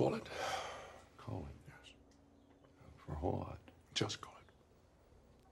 [0.00, 0.22] Call it.
[1.18, 1.92] Call it, yes.
[3.04, 3.58] For a whole lot.
[3.94, 4.50] Just call it.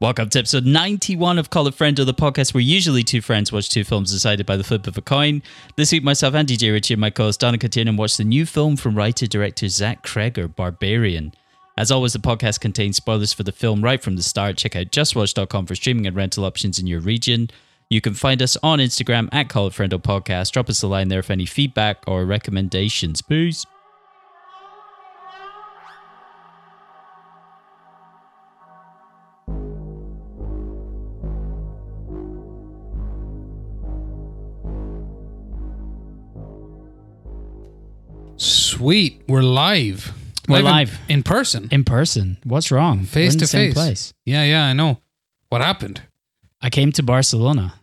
[0.01, 3.69] Welcome to episode 91 of Call It Friend, the podcast where usually two friends watch
[3.69, 5.43] two films decided by the flip of a coin.
[5.77, 8.47] This week, myself and DJ Richie and my co host Donna Tiernan watched the new
[8.47, 11.35] film from writer director Zach Cregger, Barbarian.
[11.77, 14.57] As always, the podcast contains spoilers for the film right from the start.
[14.57, 17.51] Check out justwatch.com for streaming and rental options in your region.
[17.91, 20.53] You can find us on Instagram at Call It Friendo Podcast.
[20.53, 23.21] Drop us a line there for any feedback or recommendations.
[23.21, 23.67] Peace.
[38.79, 40.13] Sweet, we're live.
[40.49, 41.01] We're in- live.
[41.09, 42.39] in, person, In person.
[42.45, 43.01] What's wrong?
[43.01, 43.75] We're face in to face.
[43.75, 44.15] place.
[44.25, 45.01] Yeah, yeah, I know.
[45.49, 46.01] What happened?
[46.63, 47.75] I came to Barcelona.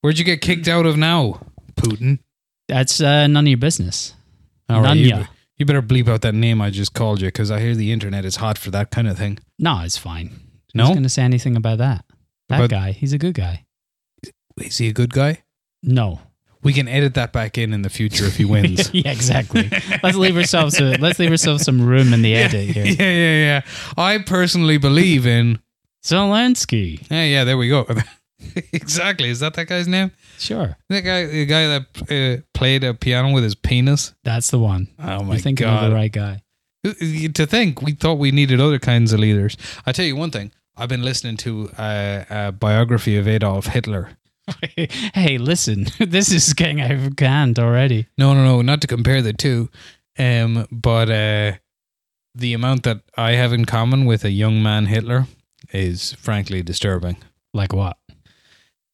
[0.00, 1.42] Where'd you get kicked out of now,
[1.74, 2.20] Putin?
[2.66, 4.14] That's uh, none of your business.
[4.70, 5.26] All None you,
[5.58, 8.24] you better bleep out that name I just called you because I hear the internet
[8.24, 9.38] is hot for that kind of thing.
[9.58, 10.30] No, it's fine.
[10.74, 10.84] No?
[10.84, 12.06] Who's going to say anything about that?
[12.48, 13.66] That About- guy, he's a good guy.
[14.56, 15.42] Is he a good guy?
[15.82, 16.20] No.
[16.68, 18.92] We can edit that back in in the future if he wins.
[18.92, 19.70] yeah, exactly.
[20.02, 22.84] let's leave ourselves a, let's leave ourselves some room in the edit here.
[22.84, 23.60] yeah, yeah, yeah.
[23.96, 25.60] I personally believe in.
[26.04, 27.10] Zelensky.
[27.10, 27.44] Yeah, yeah.
[27.44, 27.86] There we go.
[28.74, 29.30] exactly.
[29.30, 30.10] Is that that guy's name?
[30.38, 30.76] Sure.
[30.90, 34.12] That guy, the guy that uh, played a piano with his penis.
[34.22, 34.88] That's the one.
[34.98, 35.84] Oh my You're thinking god!
[35.84, 36.42] of the right guy.
[36.84, 39.56] to think we thought we needed other kinds of leaders.
[39.86, 40.52] I tell you one thing.
[40.76, 44.10] I've been listening to a, a biography of Adolf Hitler.
[45.14, 48.06] hey, listen, this is getting out of hand already.
[48.16, 49.70] No, no, no, not to compare the two,
[50.18, 51.52] um, but uh,
[52.34, 55.26] the amount that I have in common with a young man Hitler
[55.72, 57.18] is frankly disturbing.
[57.52, 57.96] Like what?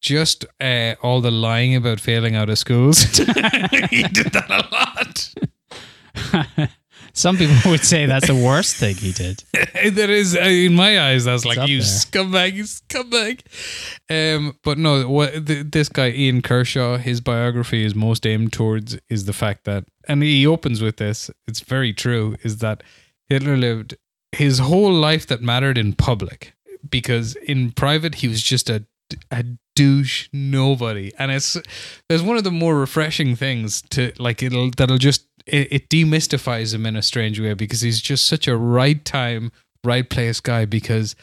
[0.01, 3.03] Just uh, all the lying about failing out of schools.
[3.03, 6.69] he did that a lot.
[7.15, 9.45] Some people would say that's the worst thing he did.
[9.53, 11.25] that is uh, in my eyes.
[11.25, 11.87] That's like you there.
[11.87, 13.41] scumbag, you scumbag.
[14.11, 18.99] Um, but no, what th- this guy Ian Kershaw, his biography is most aimed towards
[19.09, 21.31] is the fact that, and he opens with this.
[21.47, 22.37] It's very true.
[22.43, 22.83] Is that
[23.29, 23.97] Hitler lived
[24.33, 26.55] his whole life that mattered in public
[26.91, 28.85] because in private he was just a
[29.31, 31.13] a douche nobody.
[31.19, 31.57] And it's
[32.09, 36.75] there's one of the more refreshing things to like it'll that'll just it, it demystifies
[36.75, 39.53] him in a strange way because he's just such a right time
[39.85, 41.15] right place guy because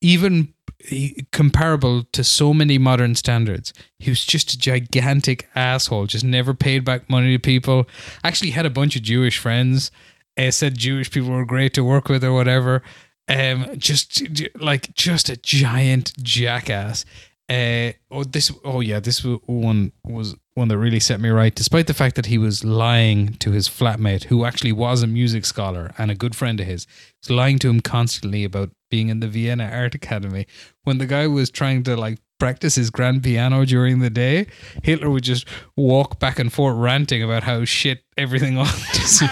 [0.00, 6.24] even he, comparable to so many modern standards he was just a gigantic asshole just
[6.24, 7.86] never paid back money to people.
[8.24, 9.90] Actually had a bunch of jewish friends
[10.38, 12.82] uh, said jewish people were great to work with or whatever.
[13.28, 14.22] Um just
[14.58, 17.04] like just a giant jackass
[17.48, 21.86] uh oh this oh yeah this one was one that really set me right despite
[21.86, 25.92] the fact that he was lying to his flatmate who actually was a music scholar
[25.96, 29.20] and a good friend of his he was lying to him constantly about being in
[29.20, 30.44] the vienna art academy
[30.82, 34.46] when the guy was trying to like practice his grand piano during the day
[34.82, 35.46] hitler would just
[35.76, 39.22] walk back and forth ranting about how shit everything was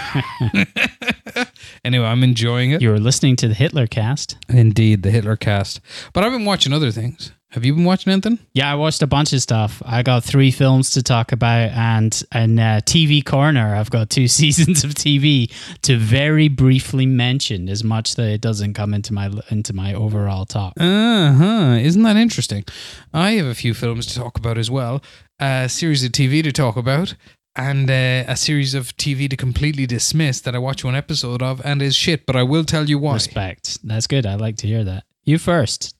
[1.83, 4.37] anyway i'm enjoying it You're listening to the Hitler cast.
[4.47, 5.81] Indeed, the Hitler cast.
[6.13, 7.31] But I've been watching other things.
[7.55, 8.37] Have you been watching anything?
[8.53, 9.81] Yeah, I watched a bunch of stuff.
[9.85, 14.27] I got three films to talk about, and in uh, TV Corner, I've got two
[14.39, 15.49] seasons of TV
[15.83, 20.45] to very briefly mention, as much that it doesn't come into my into my overall
[20.45, 20.73] talk.
[20.77, 21.77] Uh huh.
[21.79, 22.65] Isn't that interesting?
[23.13, 25.01] I have a few films to talk about as well,
[25.39, 27.15] a series of TV to talk about,
[27.55, 31.61] and uh, a series of TV to completely dismiss that I watch one episode of
[31.63, 32.25] and is shit.
[32.25, 33.13] But I will tell you why.
[33.13, 33.79] Respect.
[33.81, 34.25] That's good.
[34.25, 35.05] I like to hear that.
[35.23, 35.94] You first.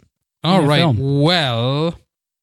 [0.45, 0.79] All right.
[0.79, 1.21] film.
[1.21, 1.95] Well,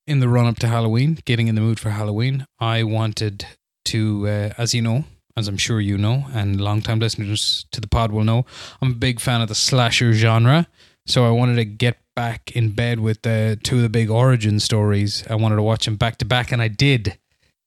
[0.06, 3.46] in the run up to Halloween, getting in the mood for Halloween, I wanted
[3.86, 5.04] to, uh, as you know,
[5.36, 8.44] as I'm sure you know, and long-time listeners to the pod will know,
[8.80, 10.66] I'm a big fan of the slasher genre.
[11.06, 14.60] So I wanted to get back in bed with uh, two of the big origin
[14.60, 15.24] stories.
[15.28, 17.19] I wanted to watch them back to back, and I did.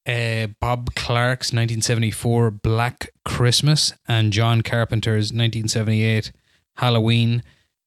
[0.07, 6.31] Uh, Bob Clark's 1974 Black Christmas and John Carpenter's 1978
[6.75, 7.41] Halloween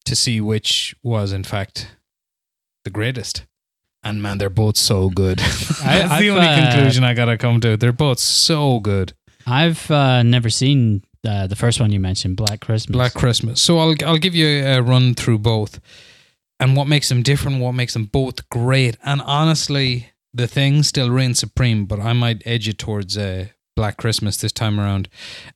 [0.04, 1.96] to see which was, in fact,
[2.88, 3.44] the greatest.
[4.02, 5.38] And man, they're both so good.
[5.40, 7.76] That's I- the only uh, conclusion I gotta come to.
[7.76, 9.12] They're both so good.
[9.46, 12.94] I've uh, never seen uh, the first one you mentioned, Black Christmas.
[12.94, 13.60] Black Christmas.
[13.60, 15.80] So I'll I'll give you a run through both,
[16.60, 18.96] and what makes them different, what makes them both great.
[19.04, 23.46] And honestly, the thing still reigns supreme, but I might edge it towards uh,
[23.76, 25.08] Black Christmas this time around.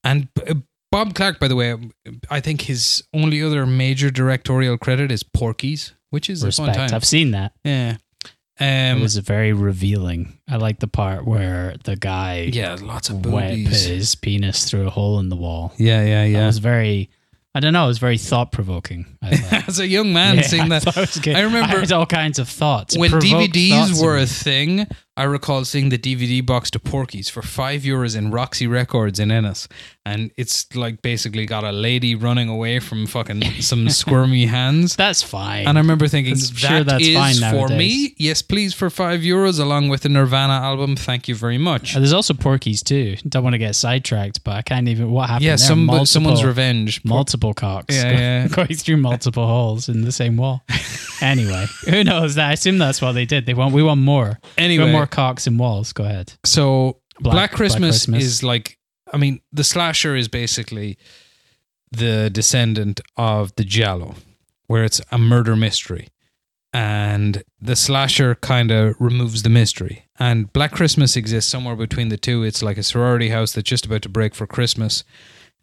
[0.03, 0.55] And uh,
[0.91, 1.75] Bob Clark, by the way,
[2.31, 6.91] I think his only other major directorial credit is Porky's, which is a fun Respect.
[6.91, 6.97] time.
[6.97, 7.53] I've seen that.
[7.65, 7.97] Yeah.
[8.61, 10.39] It Um, was very revealing.
[10.49, 13.87] I like the part where the guy yeah, lots of put boobies.
[13.87, 15.73] his penis through a hole in the wall.
[15.79, 16.45] Yeah, yeah, yeah.
[16.45, 17.11] It was very.
[17.55, 17.85] I don't know.
[17.85, 19.07] It was very thought provoking.
[19.23, 21.21] As a young man Yeah, seeing that, it was.
[21.27, 22.97] I remember- I had all kinds of thoughts.
[22.97, 27.43] When DVDs thoughts were a thing, I recall seeing the DVD box to Porky's for
[27.43, 29.69] five euros in Roxy Records in Ennis,
[30.07, 34.97] and it's like basically got a lady running away from fucking some squirmy hands.
[34.97, 35.69] That's fine.
[35.69, 38.15] And I remember thinking, that sure that's is fine for me.
[38.17, 40.97] Yes, please, for five euros, along with the Nirvana album.
[40.97, 41.95] Thank you very much.
[41.95, 43.17] Uh, There's also Porky's too.
[43.29, 45.11] Don't want to get sidetracked, but I can't even.
[45.11, 45.45] What happened?
[45.45, 47.05] yeah, some multiple, someone's revenge.
[47.05, 47.95] multiple cocks.
[47.95, 48.49] Yeah, yeah.
[48.49, 50.65] going through multiple holes in the same wall.
[51.21, 52.39] anyway, who knows?
[52.39, 53.45] I assume that's what they did.
[53.45, 53.75] They want.
[53.75, 54.39] We want more.
[54.57, 55.93] Anyway, want more cocks and walls.
[55.93, 56.35] Go ahead.
[56.45, 58.25] So Black- Black, Black Christmas, Christmas.
[58.25, 58.79] is like
[59.13, 60.97] I mean, the slasher is basically
[61.91, 64.15] the descendant of the Giallo,
[64.67, 66.09] where it's a murder mystery.
[66.73, 70.07] And the slasher kind of removes the mystery.
[70.19, 72.43] And Black Christmas exists somewhere between the two.
[72.45, 75.05] It's like a sorority house that's just about to break for Christmas.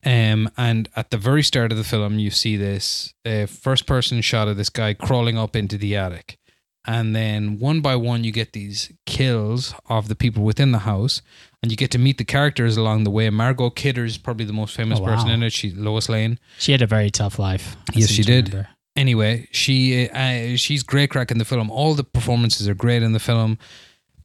[0.05, 4.21] Um, and at the very start of the film, you see this uh, first person
[4.21, 6.37] shot of this guy crawling up into the attic.
[6.85, 11.21] And then one by one, you get these kills of the people within the house,
[11.61, 13.29] and you get to meet the characters along the way.
[13.29, 15.51] Margot Kidder is probably the most famous Oh, person in it.
[15.51, 16.39] She Lois Lane.
[16.57, 17.75] She had a very tough life.
[17.89, 18.49] I Yes, she did.
[18.49, 18.69] remember.
[18.95, 21.69] Anyway, she uh, she's great crack in the film.
[21.69, 23.57] All the performances are great in the film.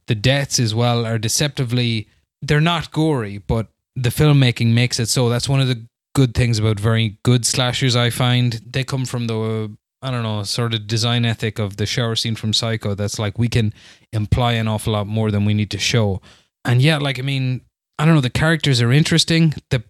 [0.07, 2.07] The deaths as well are deceptively.
[2.41, 5.29] They're not gory, but the filmmaking makes it so.
[5.29, 7.95] That's one of the good things about very good slashers.
[7.95, 9.75] I find they come from the
[10.05, 12.93] I don't know sort of design ethic of the shower scene from Psycho.
[12.93, 13.73] That's like we can
[14.11, 16.21] imply an awful lot more than we need to show.
[16.63, 17.61] And yeah, like I mean,
[17.97, 18.21] I don't know.
[18.21, 19.55] The characters are interesting.
[19.71, 19.83] The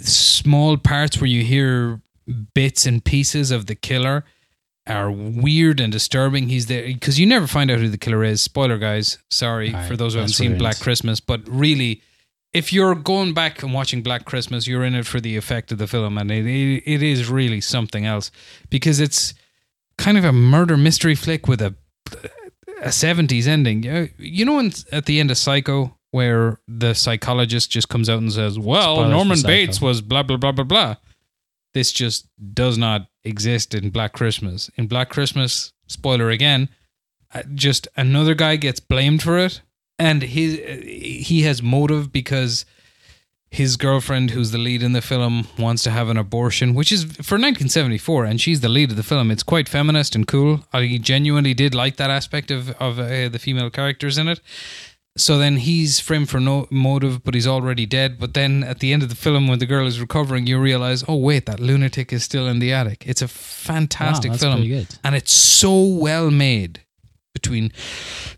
[0.00, 2.00] small parts where you hear
[2.52, 4.24] bits and pieces of the killer
[4.88, 6.48] are weird and disturbing.
[6.48, 8.42] He's there because you never find out who the killer is.
[8.42, 9.18] Spoiler, guys.
[9.30, 10.58] Sorry right, for those who haven't seen.
[10.58, 12.02] Black Christmas, but really,
[12.52, 15.78] if you're going back and watching Black Christmas, you're in it for the effect of
[15.78, 18.32] the film, and it it, it is really something else
[18.68, 19.32] because it's
[19.96, 21.74] kind of a murder mystery flick with a
[22.82, 23.82] a seventies ending.
[24.18, 25.96] You know, at the end of Psycho.
[26.10, 30.36] Where the psychologist just comes out and says, "Well, Spoilers Norman Bates was blah blah
[30.36, 30.94] blah blah blah."
[31.74, 34.70] this just does not exist in Black Christmas.
[34.76, 36.68] In Black Christmas, spoiler again,
[37.34, 39.60] uh, just another guy gets blamed for it,
[39.98, 42.64] and his he has motive because
[43.54, 47.04] his girlfriend, who's the lead in the film, wants to have an abortion, which is
[47.04, 49.30] for 1974, and she's the lead of the film.
[49.30, 50.64] It's quite feminist and cool.
[50.72, 54.40] I genuinely did like that aspect of of uh, the female characters in it.
[55.16, 58.18] So then he's framed for no motive, but he's already dead.
[58.18, 61.04] But then at the end of the film, when the girl is recovering, you realize,
[61.06, 63.04] oh wait, that lunatic is still in the attic.
[63.06, 66.80] It's a fantastic Wow, film, and it's so well made
[67.32, 67.72] between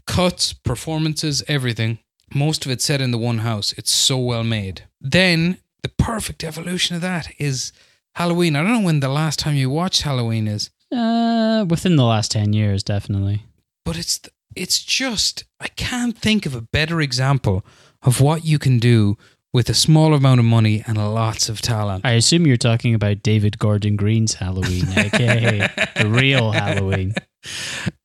[0.06, 1.98] cuts, performances, everything.
[2.34, 3.72] Most of it set in the one house.
[3.78, 4.82] It's so well made.
[5.00, 7.72] Then the perfect evolution of that is
[8.16, 8.56] Halloween.
[8.56, 12.30] I don't know when the last time you watched Halloween is, Uh, within the last
[12.32, 13.42] ten years, definitely.
[13.84, 14.20] but it's
[14.54, 17.64] it's just I can't think of a better example
[18.02, 19.16] of what you can do
[19.52, 22.04] with a small amount of money and lots of talent.
[22.04, 27.14] I assume you're talking about David Gordon Green's Halloween, aka the real Halloween.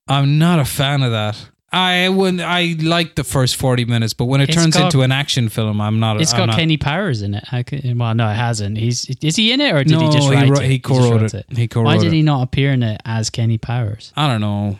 [0.07, 1.37] I'm not a fan of that.
[1.73, 5.03] I when I like the first forty minutes, but when it It's turns got- into
[5.03, 6.19] an action film, I'm not.
[6.19, 7.45] It's I'm got not, Kenny Powers in it.
[7.47, 8.77] How could, well, no, it hasn't.
[8.77, 10.69] He's is he in it or did he No, just he write wrote- it?
[10.69, 11.45] he just co-wrote wrote it.
[11.55, 14.11] He co-wrote Why did he not appear in it as Kenny Powers?
[14.17, 14.79] I don't know.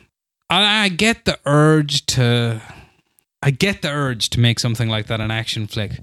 [0.50, 2.62] I, I get the urge to.
[3.42, 5.94] I get the urge to make something like that an action flick,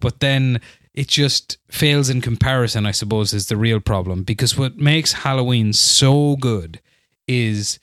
[0.00, 0.60] but then
[0.94, 2.86] it just fails in comparison.
[2.86, 6.80] I suppose is the real problem because what makes Halloween so good
[7.28, 7.78] is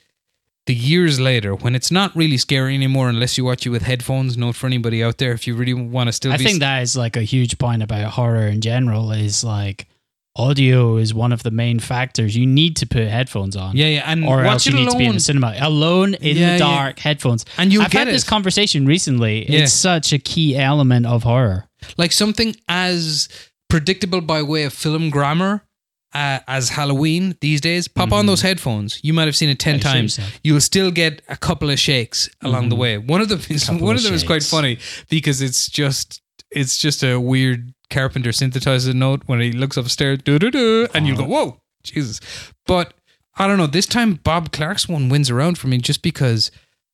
[0.67, 4.37] the years later when it's not really scary anymore unless you watch it with headphones.
[4.37, 6.31] Note for anybody out there if you really want to still.
[6.31, 9.11] I think that is like a huge point about horror in general.
[9.11, 9.87] Is like
[10.37, 12.35] audio is one of the main factors.
[12.35, 13.77] You need to put headphones on.
[13.77, 16.35] Yeah, yeah, and or else you it need to be in the cinema alone in
[16.35, 16.57] Yeah, the yeah.
[16.57, 17.45] dark, headphones.
[17.57, 19.49] And I've get had this conversation recently.
[19.49, 19.61] Yeah.
[19.61, 21.69] It's such a key element of horror.
[21.97, 23.29] like something as
[23.69, 25.61] predictable by way of film grammar
[26.15, 27.87] uh, as Halloween these days.
[27.89, 28.99] Pop on those headphones.
[29.03, 30.19] You might have seen it ten I times.
[30.43, 32.97] You'll still get a couple of shakes along the way.
[32.97, 34.79] One of them is one of them is quite funny
[35.09, 40.39] because it's just it's just a weird Carpenter synthesizer note when he looks upstairs, doo
[40.39, 42.21] doo doo, and you go, whoa, Jesus.
[42.65, 42.93] But
[43.35, 43.67] I don't know.
[43.67, 46.49] This time, Bob Clark's one wins around for me just because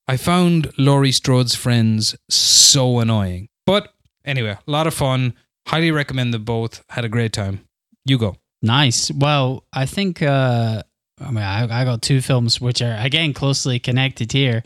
[0.07, 3.49] I found Laurie Strode's friends so annoying.
[3.67, 3.93] But
[4.25, 5.35] anyway, a lot of fun.
[5.67, 6.83] Highly recommend them both.
[6.89, 7.65] Had a great time.
[8.03, 8.37] You go.
[8.61, 9.11] Nice.
[9.11, 10.83] Well, I think uh,
[11.19, 14.63] I mean I, I got two films which are again closely connected here.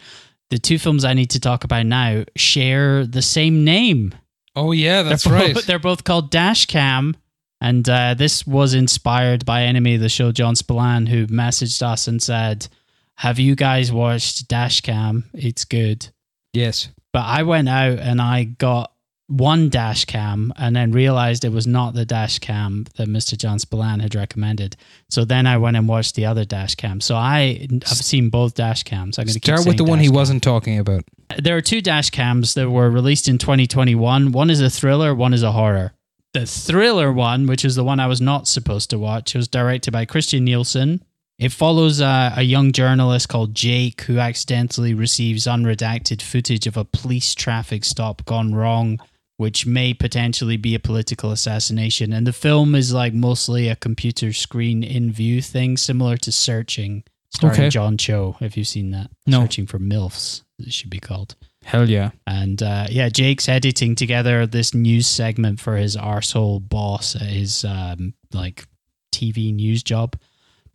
[0.49, 4.13] the two films I need to talk about now share the same name.
[4.55, 5.53] Oh yeah, that's they're right.
[5.55, 7.15] Both, they're both called Dashcam.
[7.61, 12.07] And uh, this was inspired by enemy of the show, John Spillane, who messaged us
[12.07, 12.67] and said,
[13.15, 15.23] Have you guys watched Dashcam?
[15.33, 16.07] It's good.
[16.53, 16.89] yes.
[17.13, 18.91] But I went out and I got
[19.27, 23.37] one dash cam and then realized it was not the dash cam that Mr.
[23.37, 24.75] John Spillane had recommended.
[25.09, 27.01] So then I went and watched the other dash cam.
[27.01, 29.17] So I have seen both dash cams.
[29.17, 31.05] I'm going to Start with the one he wasn't talking about.
[31.41, 34.31] There are two dash cams that were released in 2021.
[34.31, 35.93] One is a thriller, one is a horror.
[36.33, 39.91] The thriller one, which is the one I was not supposed to watch, was directed
[39.91, 41.03] by Christian Nilsson.
[41.39, 46.85] It follows a, a young journalist called Jake who accidentally receives unredacted footage of a
[46.85, 48.99] police traffic stop gone wrong,
[49.37, 52.13] which may potentially be a political assassination.
[52.13, 57.03] And the film is like mostly a computer screen in view thing, similar to Searching,
[57.29, 57.69] starring Okay.
[57.69, 58.37] John Cho.
[58.39, 59.11] Have you've seen that?
[59.27, 59.41] No.
[59.41, 61.35] Searching for MILFs, it should be called.
[61.63, 62.11] Hell yeah.
[62.27, 67.65] And uh, yeah, Jake's editing together this news segment for his arsehole boss at his
[67.65, 68.65] um, like
[69.11, 70.15] TV news job.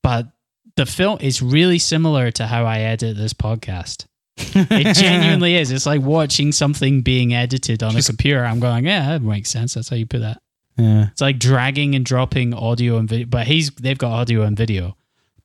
[0.03, 0.27] But
[0.77, 4.07] the film is really similar to how I edit this podcast.
[4.37, 5.71] It genuinely is.
[5.71, 8.45] It's like watching something being edited on Just- a computer.
[8.45, 9.75] I'm going, yeah, that makes sense.
[9.75, 10.41] That's how you put that.
[10.77, 11.09] Yeah.
[11.11, 14.97] It's like dragging and dropping audio and video, but he's they've got audio and video.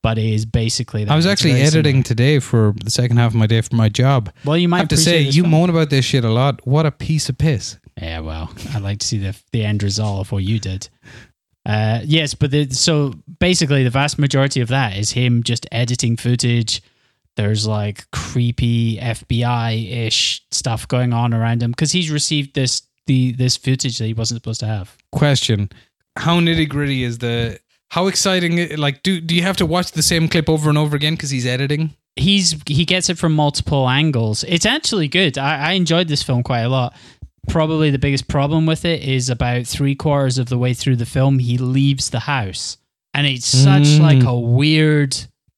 [0.02, 1.12] But it is basically that.
[1.12, 2.04] I was It's actually editing similar.
[2.04, 4.32] today for the second half of my day for my job.
[4.46, 5.50] Well, you might I have to say, you film.
[5.52, 6.66] moan about this shit a lot.
[6.66, 7.80] What a piece of piss.
[8.00, 10.88] Yeah, well, I'd like to see the the end result of what you did.
[11.66, 16.16] Uh, yes, but the, so basically, the vast majority of that is him just editing
[16.16, 16.82] footage.
[17.38, 23.34] There's like creepy FBI ish stuff going on around him because he's received this the
[23.34, 24.96] this footage that he wasn't supposed to have.
[25.12, 25.70] Question:
[26.18, 27.60] How nitty gritty is the?
[27.92, 28.78] How exciting?
[28.78, 31.30] Like, do do you have to watch the same clip over and over again because
[31.30, 31.94] he's editing?
[32.16, 34.44] He's he gets it from multiple angles.
[34.46, 35.38] It's actually good.
[35.38, 36.96] I, I enjoyed this film quite a lot.
[37.50, 41.06] Probably the biggest problem with it is about three quarters of the way through the
[41.06, 42.78] film, he leaves the house,
[43.14, 44.00] and it's such Mm.
[44.00, 45.16] like a weird.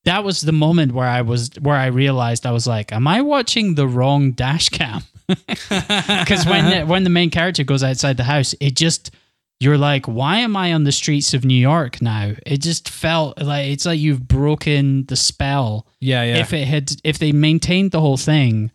[0.08, 3.22] That was the moment where I was where I realized I was like, "Am I
[3.22, 8.24] watching the wrong dash cam?" Because when the, when the main character goes outside the
[8.24, 9.12] house, it just
[9.60, 13.42] you're like, "Why am I on the streets of New York now?" It just felt
[13.42, 16.38] like it's like you've broken the spell Yeah, yeah.
[16.38, 18.72] if it had if they maintained the whole thing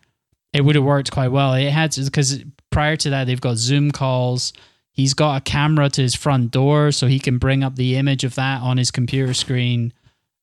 [0.53, 3.91] it would have worked quite well it had because prior to that they've got zoom
[3.91, 4.53] calls
[4.93, 8.23] he's got a camera to his front door so he can bring up the image
[8.25, 9.93] of that on his computer screen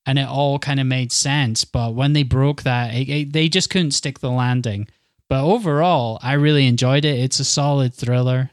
[0.06, 3.48] and it all kind of made sense but when they broke that it, it- they
[3.50, 4.88] just couldn't stick the landing
[5.29, 8.51] but overall i really enjoyed it it's a solid thriller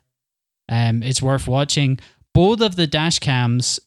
[0.69, 1.99] um, it's worth watching
[2.35, 3.79] both of the dash cams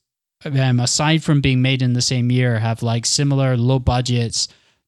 [0.46, 4.48] um, aside from being made in the same year, have like similar low budgets.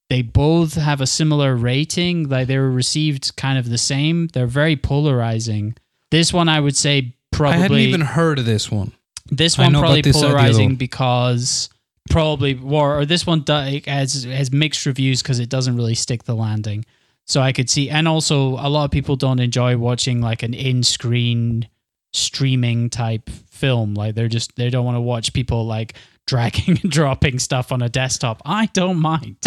[0.09, 2.29] They both have a similar rating.
[2.29, 4.27] Like they were received kind of the same.
[4.27, 5.75] They're very polarizing.
[6.09, 7.57] This one, I would say, probably.
[7.57, 8.93] I hadn't even heard of this one.
[9.29, 11.69] this one probably this polarizing because
[12.09, 16.35] probably war or this one has has mixed reviews because it doesn't really stick the
[16.35, 16.85] landing.
[17.27, 20.53] So I could see, and also a lot of people don't enjoy watching like an
[20.53, 21.67] in-screen
[22.13, 23.93] streaming type film.
[23.93, 25.93] Like they're just they don't want to watch people like
[26.27, 28.41] dragging and dropping stuff on a desktop.
[28.45, 29.37] I don't mind.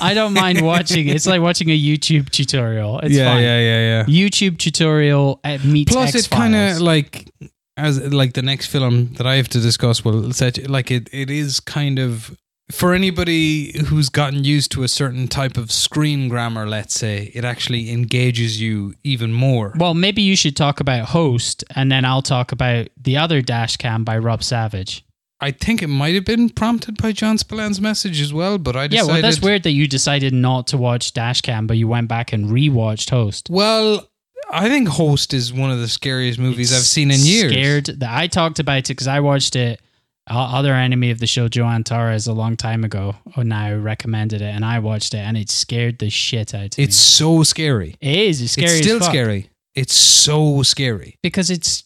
[0.00, 1.08] I don't mind watching.
[1.08, 3.00] It's like watching a YouTube tutorial.
[3.00, 3.42] It's yeah, fine.
[3.42, 4.04] yeah, yeah, yeah.
[4.04, 6.40] YouTube tutorial at meets Plus, it X-Files.
[6.40, 7.30] kind of like
[7.76, 11.08] as like the next film that I have to discuss will set like it.
[11.12, 12.36] It is kind of
[12.70, 16.66] for anybody who's gotten used to a certain type of screen grammar.
[16.66, 19.74] Let's say it actually engages you even more.
[19.76, 23.76] Well, maybe you should talk about Host, and then I'll talk about the other dash
[23.76, 25.04] cam by Rob Savage.
[25.40, 28.86] I think it might have been prompted by John Spillane's message as well, but I
[28.88, 32.06] Yeah, well, that's weird that you decided not to watch dash cam, but you went
[32.06, 33.48] back and rewatched Host.
[33.50, 34.08] Well,
[34.52, 37.52] I think Host is one of the scariest movies I've seen in years.
[37.52, 39.80] Scared that I talked about it because I watched it.
[40.28, 44.54] Other enemy of the show, Joanne Torres, a long time ago, and now recommended it,
[44.54, 46.84] and I watched it, and it scared the shit out of me.
[46.84, 47.96] It's so scary.
[48.00, 48.40] It is.
[48.40, 48.68] It's scary.
[48.68, 49.50] it's still scary.
[49.74, 51.18] It's so scary.
[51.22, 51.84] because it's.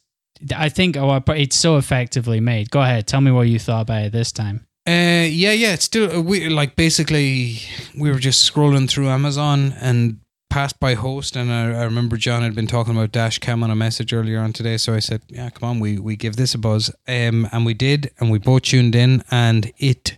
[0.54, 2.70] I think oh, it's so effectively made.
[2.70, 4.66] Go ahead, tell me what you thought about it this time.
[4.87, 5.73] Uh, yeah, yeah.
[5.73, 7.61] It's still uh, we like basically
[7.99, 10.20] we were just scrolling through Amazon and
[10.56, 13.70] passed by Host, and I, I remember John had been talking about Dash Cam on
[13.70, 16.54] a message earlier on today, so I said, "Yeah, come on, we we give this
[16.54, 20.16] a buzz," um, and we did, and we both tuned in, and it.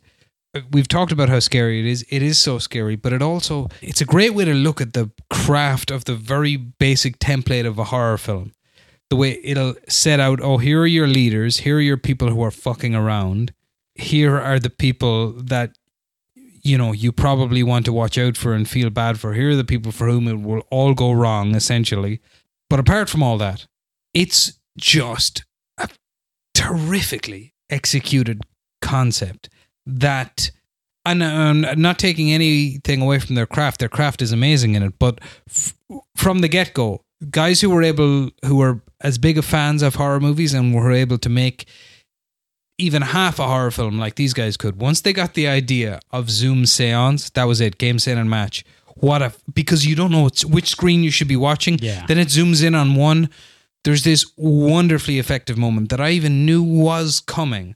[0.71, 2.07] We've talked about how scary it is.
[2.09, 5.11] It is so scary, but it also it's a great way to look at the
[5.29, 8.53] craft of the very basic template of a horror film.
[9.11, 12.45] The way it'll set out, oh, here are your leaders, here are your people who
[12.45, 13.53] are fucking around,
[13.97, 15.77] here are the people that
[16.63, 19.35] you know you probably want to watch out for and feel bad for.
[19.35, 22.21] Here are the people for whom it will all go wrong, essentially.
[22.71, 23.67] But apart from all that,
[24.15, 25.45] it's just
[25.79, 25.89] a
[26.55, 28.41] terrifically executed
[28.81, 29.49] concept
[29.87, 30.51] that
[31.05, 34.99] and um, not taking anything away from their craft their craft is amazing in it
[34.99, 35.75] but f-
[36.17, 40.21] from the get-go guys who were able who were as big of fans of horror
[40.21, 41.67] movies and were able to make
[42.79, 46.31] even half a horror film like these guys could once they got the idea of
[46.31, 48.65] zoom seance that was it game set and match
[48.97, 49.39] what if?
[49.53, 52.05] because you don't know which screen you should be watching Yeah.
[52.07, 53.31] then it zooms in on one
[53.85, 57.75] there's this wonderfully effective moment that i even knew was coming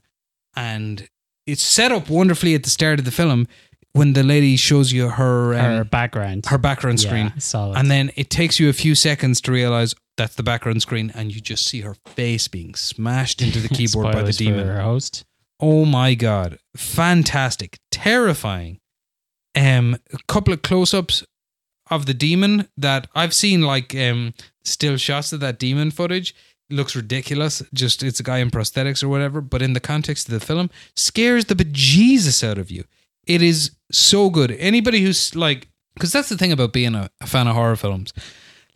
[0.55, 1.07] and
[1.45, 3.47] it's set up wonderfully at the start of the film
[3.91, 6.45] when the lady shows you her um, Her background.
[6.47, 7.77] her background screen Yeah, solid.
[7.77, 11.33] and then it takes you a few seconds to realize that's the background screen and
[11.33, 15.23] you just see her face being smashed into the keyboard by the demon host.
[15.59, 18.79] Oh my god, fantastic, terrifying.
[19.55, 21.23] Um, a couple of close-ups
[21.89, 26.35] of the demon that I've seen, like um, still shots of that demon footage.
[26.69, 27.61] It looks ridiculous.
[27.73, 29.41] Just it's a guy in prosthetics or whatever.
[29.41, 32.85] But in the context of the film, scares the bejesus out of you.
[33.27, 34.51] It is so good.
[34.51, 38.11] Anybody who's like, because that's the thing about being a, a fan of horror films.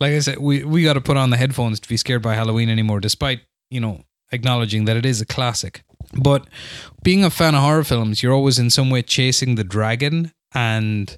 [0.00, 2.34] Like I said, we we got to put on the headphones to be scared by
[2.34, 3.40] Halloween anymore, despite
[3.70, 5.82] you know acknowledging that it is a classic.
[6.14, 6.46] But
[7.02, 11.16] being a fan of horror films, you're always in some way chasing the dragon, and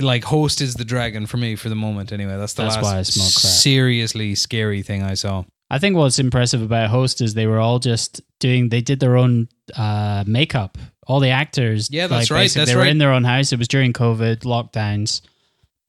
[0.00, 2.12] like Host is the dragon for me for the moment.
[2.12, 5.44] Anyway, that's the That's why I last seriously scary thing I saw.
[5.70, 8.68] I think what's impressive about Host is they were all just doing.
[8.68, 10.78] They did their own uh, makeup.
[11.06, 11.88] All the actors.
[11.90, 12.90] Yeah, that's like, right, that's they were right.
[12.90, 13.52] in their own house.
[13.52, 15.20] It was during COVID lockdowns.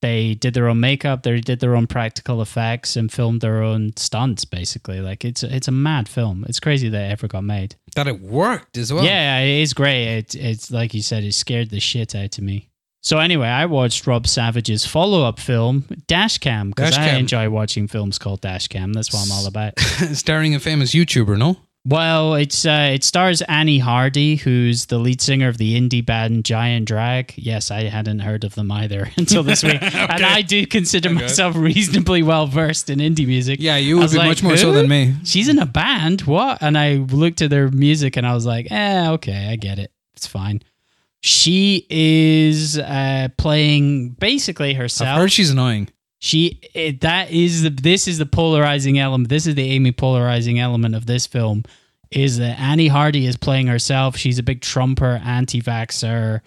[0.05, 1.23] They did their own makeup.
[1.23, 4.45] They did their own practical effects and filmed their own stunts.
[4.45, 6.45] Basically, like it's it's a mad film.
[6.47, 7.75] It's crazy that it ever got made.
[7.95, 9.03] That it worked as well.
[9.03, 10.17] Yeah, it is great.
[10.17, 12.69] It, it's like you said, it scared the shit out of me.
[13.01, 18.41] So anyway, I watched Rob Savage's follow-up film, Dashcam, because I enjoy watching films called
[18.41, 18.93] Dashcam.
[18.93, 19.79] That's what I'm all about.
[20.13, 21.37] starring a famous YouTuber.
[21.37, 26.03] No, Well, it's uh, it stars Annie Hardy, who's the lead singer of the indie
[26.03, 27.31] band Giant Drag.
[27.37, 31.19] Yes, I hadn't heard of them either until this week, and I do consider Okay.
[31.21, 33.59] myself reasonably well versed in indie music.
[33.61, 35.13] yeah, you would be like, much more so than me.
[35.25, 36.21] She's in a band.
[36.21, 36.57] What?
[36.61, 39.91] And I looked at their music and I was like, eh, okay, I get it.
[40.15, 40.63] It's fine.
[41.21, 45.09] She is uh, playing basically herself.
[45.09, 45.89] I've heard she's annoying.
[46.25, 49.29] She it, that is the this is the polarizing element.
[49.29, 51.61] This is the Amy polarizing element of this film
[52.09, 54.17] is that Annie Hardy is playing herself.
[54.17, 56.41] She's a big trumper, anti-vaxxer.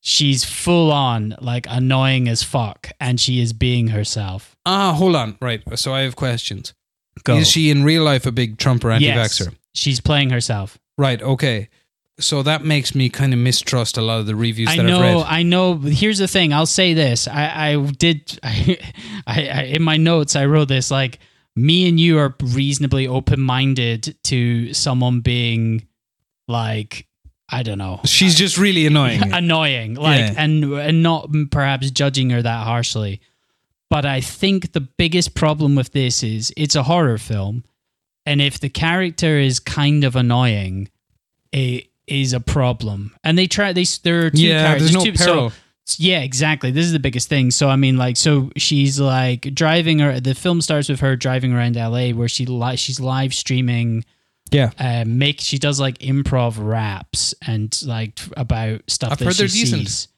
[0.00, 4.56] She's full on like annoying as fuck, and she is being herself.
[4.66, 5.38] Ah, hold on.
[5.40, 5.62] Right.
[5.78, 6.74] So I have questions.
[7.22, 7.36] Go.
[7.36, 9.46] Is she in real life a big Trumper anti-vaxxer?
[9.46, 10.78] Yes, she's playing herself.
[10.98, 11.22] Right.
[11.22, 11.68] Okay.
[12.18, 15.00] So that makes me kind of mistrust a lot of the reviews I that know,
[15.00, 15.26] I've read.
[15.28, 15.76] I know.
[15.78, 16.52] Here's the thing.
[16.52, 17.26] I'll say this.
[17.26, 18.38] I, I did.
[18.42, 18.78] I,
[19.26, 21.18] I, I, in my notes, I wrote this like
[21.56, 25.86] me and you are reasonably open minded to someone being
[26.48, 27.06] like
[27.48, 29.20] I don't know She's just really annoying.
[29.32, 30.34] annoying, like Yeah.
[30.36, 33.20] and and not perhaps judging her that harshly.
[33.90, 37.64] But I think the biggest problem with this is it's a horror film,
[38.24, 40.88] and if the character is kind of annoying,
[41.52, 41.88] it
[42.20, 43.14] is a problem.
[43.24, 43.72] And they try.
[43.72, 44.92] They there are two yeah, characters.
[44.92, 45.52] there's no two, so-
[45.98, 46.70] yeah, exactly.
[46.70, 47.50] This is the biggest thing.
[47.50, 50.20] So I mean, like, so she's like driving her.
[50.20, 52.12] The film starts with her driving around L.A.
[52.12, 54.04] where she li- she's live streaming.
[54.50, 54.70] yeah.
[54.78, 59.40] Uh, make she does like improv raps and like about stuff I've that heard she
[59.40, 59.48] they're
[59.80, 60.08] decent.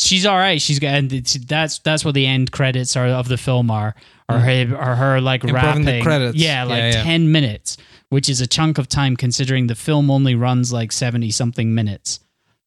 [0.00, 0.60] She's all right.
[0.60, 3.94] She's and it's, that's that's what the end credits are of the film are
[4.28, 5.50] are her are her like Mm.
[5.50, 6.02] Improving the rapping.
[6.02, 6.36] credits.
[6.36, 7.02] Yeah, like Yeah, yeah.
[7.04, 7.76] ten minutes,
[8.14, 12.20] which is a chunk of time considering the film only runs like seventy something minutes.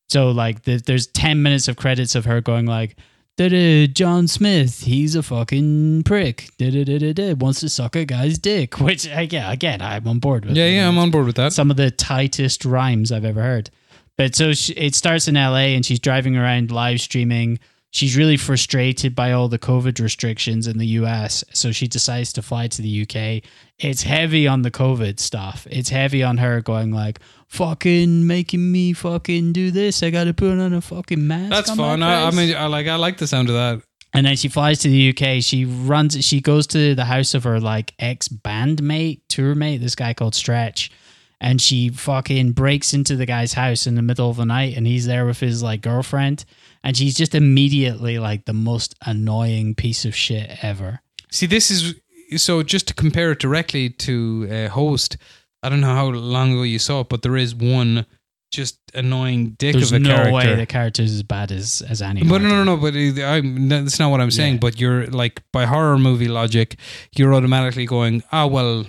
[0.10, 2.96] So like the, there's 10 minutes of credits of her going like
[3.38, 6.50] John Smith, he's a fucking prick.
[6.58, 8.80] Da-da-da-da-da, wants to suck a guy's dick.
[8.80, 10.58] Which, yeah, again, I'm on board with.
[10.58, 11.54] Yeah, yeah, I'm on board with that.
[11.54, 13.70] Some of the tightest rhymes I've ever heard.
[14.18, 17.60] But so she, it starts in LA and she's driving around live streaming.
[17.90, 21.44] She's really frustrated by all the COVID restrictions in the US.
[21.54, 23.44] So she decides to fly to the UK.
[23.80, 25.66] It's heavy on the COVID stuff.
[25.70, 30.04] It's heavy on her going like, fucking making me fucking do this.
[30.04, 31.50] I got to put on a fucking mask.
[31.50, 32.04] That's fun.
[32.04, 32.88] I, I mean, I like.
[32.88, 33.82] I like the sound of that.
[34.14, 35.44] And then she flies to the UK.
[35.44, 36.24] She runs.
[36.26, 40.36] She goes to the house of her like ex bandmate, tour mate, this guy called
[40.36, 40.92] Stretch,
[41.40, 44.88] and she fucking breaks into the guy's house in the middle of the night, and
[44.88, 46.46] he's there with his like girlfriend,
[46.84, 51.02] and she's just immediately like the most annoying piece of shit ever.
[51.32, 51.96] See, this is
[52.38, 52.64] so.
[52.64, 55.18] Just to compare it directly to uh, Host,
[55.64, 58.06] I don't know how long ago you saw it, but there is one
[58.50, 60.24] just annoying dick There's of a character.
[60.24, 60.52] There's no character.
[60.52, 62.24] way the character's as bad as as Annie.
[62.24, 62.78] But no, no, no.
[62.78, 64.54] But I'm, that's not what I'm saying.
[64.56, 64.60] Yeah.
[64.60, 66.78] But you're like by horror movie logic,
[67.16, 68.86] you're automatically going, "Ah, well,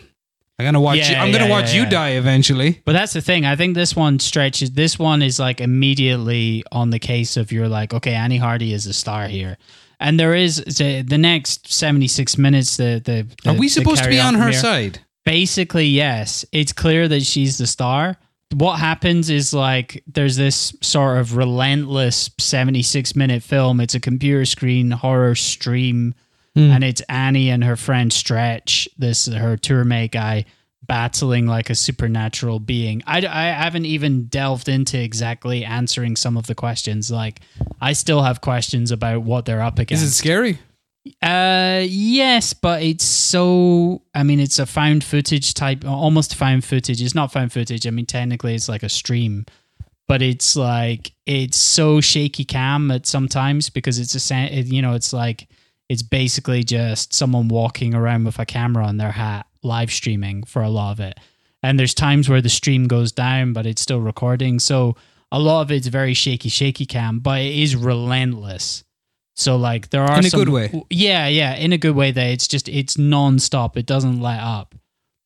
[0.58, 0.98] I'm gonna watch.
[0.98, 3.46] Yeah, you, I'm gonna yeah, watch yeah, you die eventually." But that's the thing.
[3.46, 4.72] I think this one stretches.
[4.72, 8.86] This one is like immediately on the case of you're like, okay, Annie Hardy is
[8.86, 9.56] a star here,
[10.00, 12.76] and there is the, the next seventy six minutes.
[12.76, 15.00] The the, the Are we supposed to be carry on her side?
[15.24, 16.44] Basically, yes.
[16.52, 18.16] It's clear that she's the star.
[18.54, 23.78] What happens is like there's this sort of relentless 76 minute film.
[23.78, 26.14] It's a computer screen horror stream,
[26.58, 26.70] Hmm.
[26.72, 30.44] and it's Annie and her friend Stretch, this her tourmate guy,
[30.82, 33.02] battling like a supernatural being.
[33.06, 37.12] I, I haven't even delved into exactly answering some of the questions.
[37.12, 37.42] Like,
[37.80, 40.02] I still have questions about what they're up against.
[40.02, 40.58] Is it scary?
[41.22, 44.02] Uh, yes, but it's so.
[44.14, 47.00] I mean, it's a found footage type, almost found footage.
[47.00, 47.86] It's not found footage.
[47.86, 49.46] I mean, technically, it's like a stream,
[50.08, 55.12] but it's like it's so shaky cam at sometimes because it's a, you know, it's
[55.12, 55.48] like
[55.88, 60.62] it's basically just someone walking around with a camera on their hat, live streaming for
[60.62, 61.18] a lot of it.
[61.62, 64.58] And there's times where the stream goes down, but it's still recording.
[64.60, 64.96] So
[65.32, 68.84] a lot of it's very shaky, shaky cam, but it is relentless.
[69.34, 70.82] So like there are In a some- good way.
[70.90, 72.10] Yeah, yeah, in a good way.
[72.10, 73.76] That it's just it's non-stop.
[73.76, 74.74] It doesn't let up.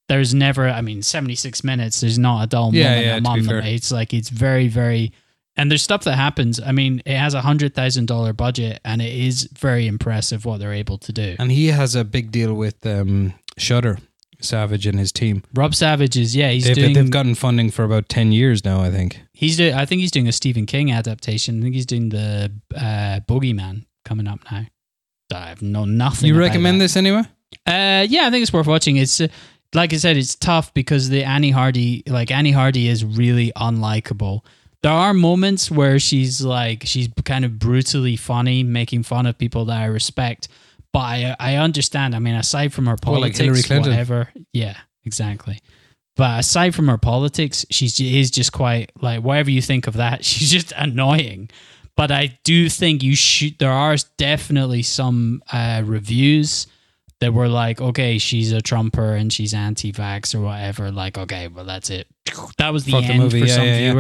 [0.09, 0.69] There's never.
[0.69, 2.01] I mean, 76 minutes.
[2.03, 3.63] There's not a dull Yeah, moment yeah, among them.
[3.63, 3.73] fair.
[3.73, 5.13] It's like it's very, very.
[5.57, 6.61] And there's stuff that happens.
[6.61, 10.61] I mean, it has a hundred thousand dollar budget, and it is very impressive what
[10.61, 11.37] they're able to do.
[11.39, 13.99] And he has a big deal with um, Shutter
[14.41, 15.43] Savage and his team.
[15.55, 16.95] Rob Savage is yeah, he's They've, doing.
[16.95, 18.81] they've gotten funding for about ten years now.
[18.83, 19.21] I think.
[19.35, 19.75] he's doing.
[19.75, 21.59] I think he's doing a Stephen King adaptation.
[21.61, 24.65] I think he's doing the uh, Boogeyman coming up now.
[25.35, 26.29] I have no nothing.
[26.29, 26.85] You recommend that.
[26.85, 27.23] this anyway?
[27.67, 28.97] Uh, yeah, I think it's worth watching.
[28.97, 29.29] It's uh,
[29.75, 34.41] like I said, it's tough because the Annie Hardy, like Annie Hardy, is really unlikable.
[34.83, 39.67] There are moments where she's like she's kind of brutally funny, making fun of people
[39.67, 40.49] that I respect.
[40.93, 42.15] But I, I understand.
[42.15, 44.29] I mean, aside from her Well, like politics, whatever.
[44.53, 45.61] Yeah, exactly.
[46.17, 50.25] But aside from her politics, she is just quite like whatever you think of that.
[50.25, 51.51] She's just annoying.
[51.97, 53.59] But I do think you should.
[53.59, 56.67] There are definitely some uh, reviews
[57.21, 60.91] that were like, okay, she's a Trumper and she's anti-vax or whatever.
[60.91, 62.09] Like, okay, well, that's it.
[62.59, 63.93] That was the Fuck the end movie, for yeah, some yeah, yeah.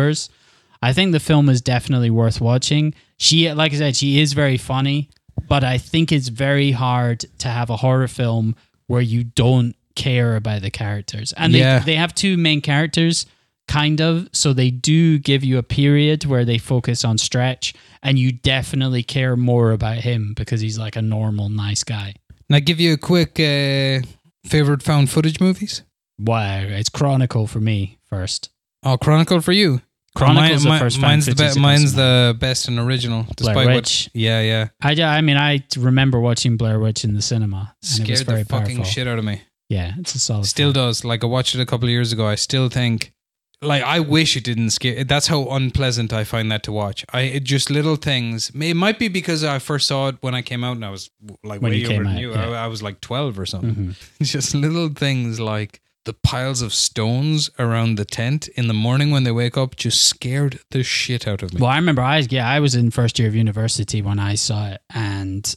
[0.83, 2.95] I think the film is definitely worth watching.
[3.19, 5.09] She, like I said, she is very funny,
[5.49, 8.57] but I think it's very hard to have a horror film
[8.89, 11.33] where you don't care about the characters.
[11.37, 11.79] And Yeah.
[11.79, 13.27] they, they have two main characters,
[13.69, 14.29] kind of.
[14.33, 19.03] So they do give you a period where they focus on Stretch, and you definitely
[19.05, 22.15] care more about him because he's like a normal, nice guy.
[22.51, 24.05] Now, give you a quick uh,
[24.45, 25.83] favorite found footage movies.
[26.19, 28.51] Wow, it's Chronicle for me first.
[28.83, 29.81] Oh, Chronicle for you.
[30.15, 33.27] Chronicle's Mine- the first mi- mine's the be- mine's the best and original.
[33.37, 34.11] Despite Blair what, Witch.
[34.13, 37.75] yeah, yeah, I, I mean, I remember watching Blair Witch in the cinema.
[37.99, 38.93] And it was scared very the fucking powerful.
[38.93, 39.41] shit out of me.
[39.71, 40.45] Yeah, it's a solid.
[40.47, 40.87] Still film.
[40.87, 41.05] does.
[41.05, 42.27] Like I watched it a couple of years ago.
[42.27, 43.15] I still think,
[43.63, 45.03] like, I wish it didn't scare.
[45.05, 47.07] That's how unpleasant I find that to watch.
[47.15, 48.51] I it just little things.
[48.55, 51.09] It might be because I first saw it when I came out, and I was
[51.43, 52.33] like When way younger out, you.
[52.33, 52.51] yeah.
[52.51, 53.95] I, I was like twelve or something.
[53.95, 53.97] Mhm.
[54.23, 59.25] just little things like the piles of stones around the tent in the morning when
[59.25, 61.61] they wake up just scared the shit out of me.
[61.61, 64.69] Well, I remember I yeah I was in first year of university when I saw
[64.69, 65.55] it, and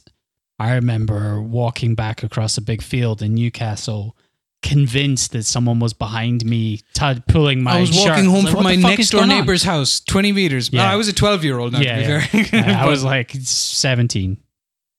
[0.58, 4.16] I remember walking back across a big field in Newcastle,
[4.62, 7.78] convinced that someone was behind me, t- pulling my.
[7.78, 10.70] I was walking home like, from my next door going on?" neighbor's house, 20 meters.
[10.72, 10.84] Yeah.
[10.84, 12.44] Ah, I was a 12 year old now, Yeah, to be yeah.
[12.44, 12.64] fair.
[12.76, 14.38] I was like seventeen.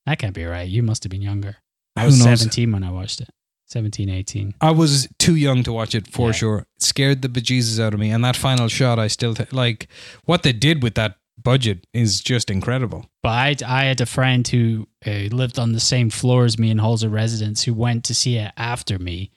[0.06, 0.68] That can't be right.
[0.68, 1.56] You must have been younger.
[1.96, 3.28] I was seventeen when I watched it.
[3.68, 4.54] 17, 18.
[4.60, 6.32] I was too young to watch it for Yeah.
[6.32, 6.58] sure.
[6.76, 8.10] It scared the bejesus out of me.
[8.10, 9.88] And that final shot, I still, th- like,
[10.24, 13.06] what they did with that budget is just incredible.
[13.22, 16.70] But I, I had a friend who uh, lived on the same floor as me
[16.70, 19.30] in Holzer Residence who went to see it after me.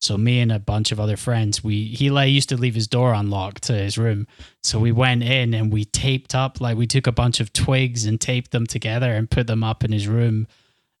[0.00, 2.86] So me and a bunch of other friends, we he like used to leave his
[2.86, 4.28] door unlocked to his room.
[4.62, 8.04] So we went in and we taped up like we took a bunch of twigs
[8.04, 10.46] and taped them together and put them up in his room.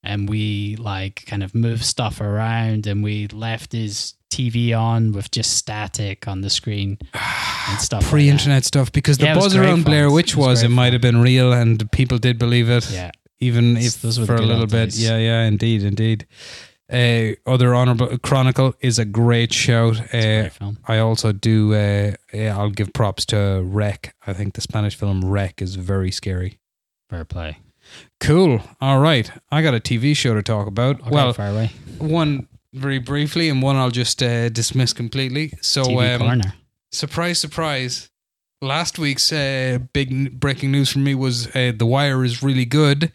[0.04, 5.30] And we like kind of moved stuff around and we left his TV on with
[5.30, 6.98] just static on the screen
[7.68, 8.02] and stuff.
[8.02, 9.84] like Pre internet stuff, because Yeah, the buzz around.
[9.84, 12.88] Blair Witch It was was, it might have been real and people did believe it.
[12.90, 13.10] Yeah.
[13.40, 14.86] Even It's- if for a little bit.
[14.90, 15.02] days.
[15.02, 16.26] Yeah, yeah, indeed, indeed.
[16.90, 20.00] Uh, other honorable Chronicle is a great shout.
[20.00, 20.78] It's a Uh, great film.
[20.86, 21.74] I also do.
[21.74, 24.14] Uh, yeah, I'll give props to REC.
[24.26, 26.58] I think the Spanish film REC is very scary.
[27.10, 27.58] Fair play.
[28.20, 28.60] Cool.
[28.80, 31.00] All right, I got a TV show to talk about.
[31.00, 31.70] Okay, well, far away.
[31.98, 35.52] one very briefly, and one I'll just uh, dismiss completely.
[35.60, 36.54] So, TV um, corner.
[36.92, 38.10] surprise, surprise,
[38.60, 43.12] last week's uh, big breaking news for me was uh, The Wire is really good.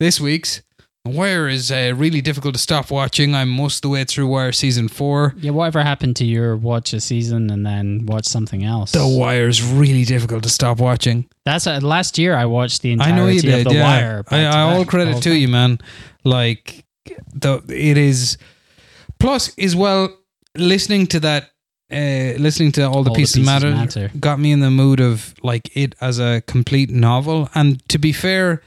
[0.00, 0.62] This week's
[1.06, 3.34] Wire is uh, really difficult to stop watching.
[3.34, 5.34] I'm most of the way through Wire season four.
[5.36, 8.92] Yeah, whatever happened to your watch a season and then watch something else?
[8.92, 11.28] The Wire is really difficult to stop watching.
[11.44, 12.34] That's uh, last year.
[12.34, 13.66] I watched the I know you did.
[13.66, 14.24] of the yeah, Wire.
[14.30, 15.78] I, I all credit to you, man.
[16.24, 16.86] Like
[17.34, 18.38] the it is.
[19.18, 20.08] Plus, as well,
[20.56, 21.50] listening to that,
[21.92, 24.10] uh, listening to all the All the pieces, Pieces matter, Matter.
[24.18, 27.50] got me in the mood of like it as a complete novel.
[27.54, 28.62] And to be fair,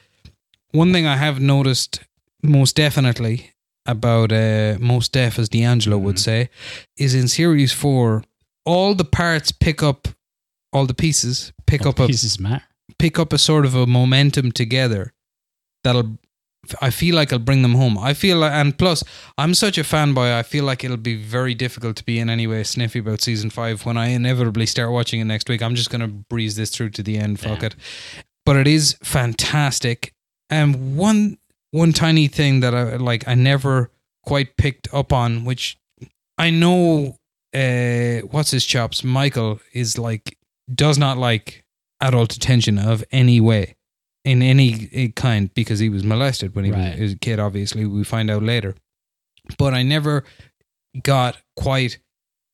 [0.71, 2.01] one thing I have noticed
[2.47, 3.51] most definitely
[3.85, 6.19] about uh, most deaf, as D'Angelo would Mhm.
[6.19, 6.49] say,
[6.97, 8.23] is in series four,
[8.65, 10.07] all the parts pick up,
[10.73, 12.65] all the pieces pick All up a pieces matter.
[12.99, 15.13] pick up a sort of a momentum together
[15.83, 16.17] that'll
[16.81, 17.97] I feel like I'll bring them home.
[17.97, 19.01] I feel like, and plus,
[19.37, 20.33] I'm such a fanboy.
[20.37, 23.49] I feel like it'll be very difficult to be in any way sniffy about season
[23.49, 25.61] five when I inevitably start watching it next week.
[25.63, 27.39] I'm just going to breeze this through to the end.
[27.39, 27.67] Fuck Yeah.
[27.67, 27.75] it.
[28.45, 30.13] But it is fantastic.
[30.49, 31.37] And one
[31.71, 33.91] one tiny thing that I like, I never
[34.23, 35.77] quite picked up on, which
[36.37, 37.17] I know.
[37.55, 39.03] Uh, what's his chops?
[39.03, 40.37] Michael is like
[40.73, 41.63] does not like
[42.01, 43.75] adult attention of any way
[44.25, 46.99] in any eh, kind because he was molested when he Right.
[46.99, 48.75] was a kid obviously we find out later
[49.57, 50.23] but i never
[51.01, 51.97] got quite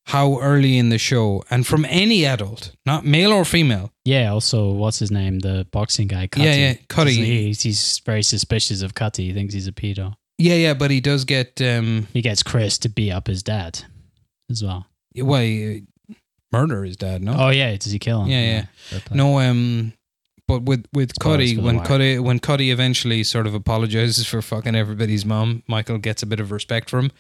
[0.08, 4.32] how early in the show and from any adult not male or female Yeah.
[4.34, 5.40] Also, what's his name?
[5.40, 6.28] The boxing guy.
[6.28, 6.46] Cutty.
[6.46, 7.14] Yeah, yeah, Cutty.
[7.14, 9.28] He's, he's very suspicious of Cutty.
[9.28, 10.16] He thinks he's a pedo.
[10.38, 13.86] yeah yeah but he does get um He gets Chris to beat up his dad
[14.52, 14.88] as well.
[15.16, 16.14] well he, uh,
[16.52, 18.30] murder his dad no Oh yeah, does he kill him?
[18.30, 19.00] Yeah, yeah.
[19.00, 19.18] play.
[19.18, 19.94] no um
[20.50, 21.80] but with with Cutty when.
[21.80, 26.42] Cutty when Cutty eventually sort of apologizes for fucking everybody's mom, Michael gets a bit
[26.42, 27.12] of respect for him.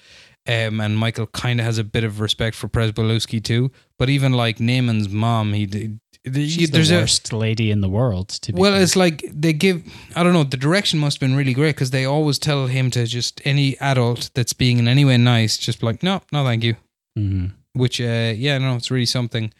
[0.45, 3.71] Um, and Michael kind of has a bit of respect for Pryzbylewski too.
[3.97, 5.99] But even like Namond's mom, he did.
[6.25, 8.29] She's there's the a worst lady in the world.
[8.29, 8.81] To be well, fair.
[8.81, 9.83] it's like they give.
[10.15, 10.43] I don't know.
[10.43, 13.77] The direction must have been really great because they always tell him to just any
[13.79, 16.75] adult that's being in any way nice, just be like no, no, thank you.
[17.17, 17.53] Mhm.
[17.73, 19.51] Which, uh, yeah, no, it's really something.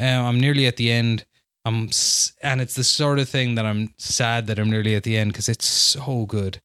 [0.00, 1.24] Uh, I'm nearly at the end.
[1.64, 5.02] I'm, s- and it's the sort of thing that I'm sad that I'm nearly at
[5.04, 6.60] the end because it's so good.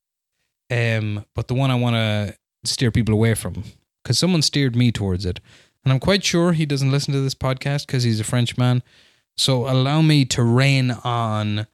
[0.71, 2.35] Um, but the one I want to
[2.67, 3.63] steer people away from
[4.03, 5.39] because someone steered me towards it,
[5.83, 8.83] and I'm quite sure he doesn't listen to this podcast because he's a French man.
[9.37, 11.67] So allow me to rain on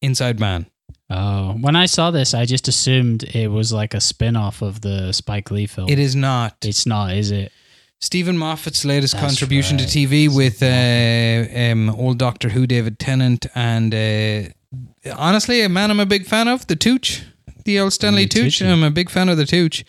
[0.00, 0.66] Inside Man.
[1.10, 5.12] Oh, when I saw this, I just assumed it was like a spin-off of the
[5.12, 5.90] Spike Lee film.
[5.90, 6.56] It is not.
[6.64, 7.52] It's not, is it?
[8.00, 9.88] Steven Moffat's latest That's contribution right.
[9.88, 15.90] to TV with uh, um, old Doctor Who, David Tennant, and uh, honestly, a man
[15.90, 17.22] I'm a big fan of, the Tooch,
[17.64, 18.60] the old Stanley Tooch.
[18.60, 19.84] I'm a big fan of the Tooch.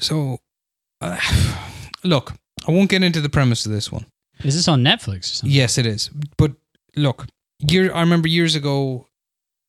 [0.00, 0.38] So,
[1.00, 1.18] uh,
[2.04, 2.32] look,
[2.66, 4.06] I won't get into the premise of this one.
[4.42, 5.54] Is this on Netflix or something?
[5.54, 6.10] Yes, it is.
[6.36, 6.52] But
[6.96, 7.26] look,
[7.58, 9.06] year I remember years ago,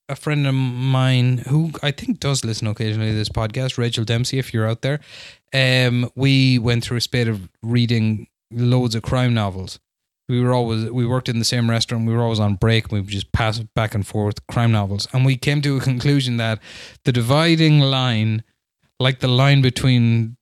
[0.09, 4.39] a friend of mine who I think does listen occasionally to this podcast, Rachel Dempsey,
[4.39, 4.99] if you're out there,
[5.53, 9.79] um, we went through a spate of reading loads of crime novels.
[10.29, 12.07] We were always we worked in the same restaurant.
[12.07, 12.91] We were always on break.
[12.91, 16.37] We would just pass back and forth crime novels, and we came to a conclusion
[16.37, 16.59] that
[17.03, 18.43] the dividing line,
[19.01, 20.37] like the line between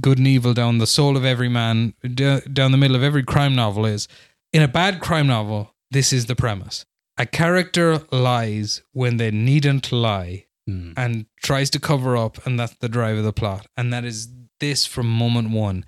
[0.00, 3.24] good and evil down the soul of every man, d- down the middle of every
[3.24, 4.06] crime novel, is
[4.52, 5.74] in a bad crime novel.
[5.90, 6.84] This is the premise:
[7.18, 10.92] a character lies when they needn't lie, Hmm.
[10.96, 13.66] and tries to cover up, and that's the drive of the plot.
[13.76, 14.28] And that is
[14.60, 15.84] this from moment one.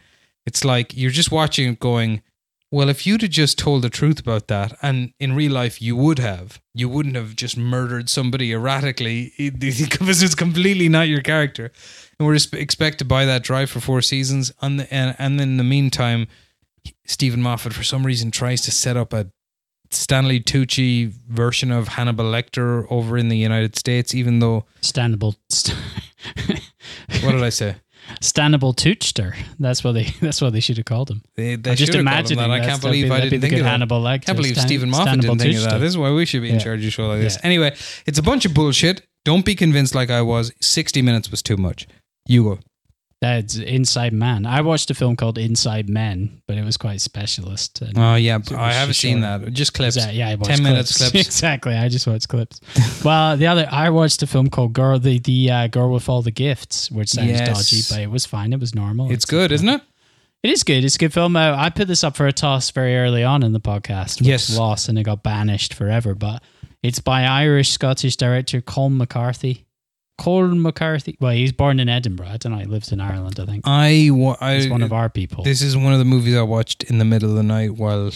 [0.47, 2.23] It's like you're just watching it going,
[2.75, 5.95] well, if you'd have just told the truth about that, and in real life you
[5.95, 11.71] would have, you wouldn't have just murdered somebody erratically because it's completely not your character.
[12.19, 15.57] And we're expect to buy that drive for four seasons, and the, and and in
[15.57, 16.27] the meantime,
[17.07, 19.31] Steven Moffat for some reason tries to set up a
[19.93, 25.37] Stanley Tucci version of Hannibal Lecter over in the United States, even though Standable.
[25.49, 25.79] St-
[27.23, 27.77] what did I say?
[28.21, 29.35] Standable Toochster.
[29.59, 30.05] That's what they.
[30.21, 31.23] That's what they should have called him.
[31.37, 32.51] They, they I'm just should have called him imagining.
[32.51, 32.51] that.
[32.51, 33.65] I can't believe be- I didn't think of that.
[33.71, 34.07] Hannibal Lecter.
[34.15, 35.79] I can't believe Stan- Steven Moffat didn't think of that.
[35.79, 36.61] This is why we should be in Yeah.
[36.61, 37.35] charge of a show like this.
[37.37, 37.47] Yeah.
[37.47, 39.03] Anyway, it's a bunch of bullshit.
[39.25, 40.53] Don't be convinced like I was.
[40.61, 41.87] 60 minutes was too much.
[42.27, 42.59] You go.
[43.25, 44.45] That's Inside Man.
[44.45, 47.83] I watched a film called Inside Men, but it was quite specialist.
[47.97, 48.39] Oh, yeah.
[48.55, 49.51] I haven't seen that.
[49.53, 49.97] Just clips.
[49.97, 51.11] yeah, I watched 10 minutes clips.
[51.13, 51.27] clips.
[51.29, 51.75] exactly.
[51.75, 52.61] I just watched clips.
[53.03, 56.21] well, the other, I watched a film called Girl, the the uh, Girl with All
[56.21, 57.49] the Gifts, which sounds Yes.
[57.49, 58.53] dodgy, but it was fine.
[58.53, 59.11] It was normal.
[59.11, 59.81] It's good, isn't it?
[60.43, 60.85] It is good.
[60.85, 61.35] It's a good film.
[61.35, 64.19] Uh, I put this up for a toss very early on in the podcast.
[64.21, 64.55] Yes.
[64.55, 66.15] lost and it got banished forever.
[66.15, 66.43] But
[66.83, 69.64] it's by Irish Scottish director Colm McCarthy.
[70.21, 71.17] Colm McCarthy.
[71.21, 72.29] Well, he's born in Edinburgh.
[72.29, 72.59] I don't know.
[72.59, 73.39] He lives in Ireland.
[73.41, 75.43] I think I, wa- I he's one of our people.
[75.45, 78.11] This is one of the movies I watched in the middle of the night while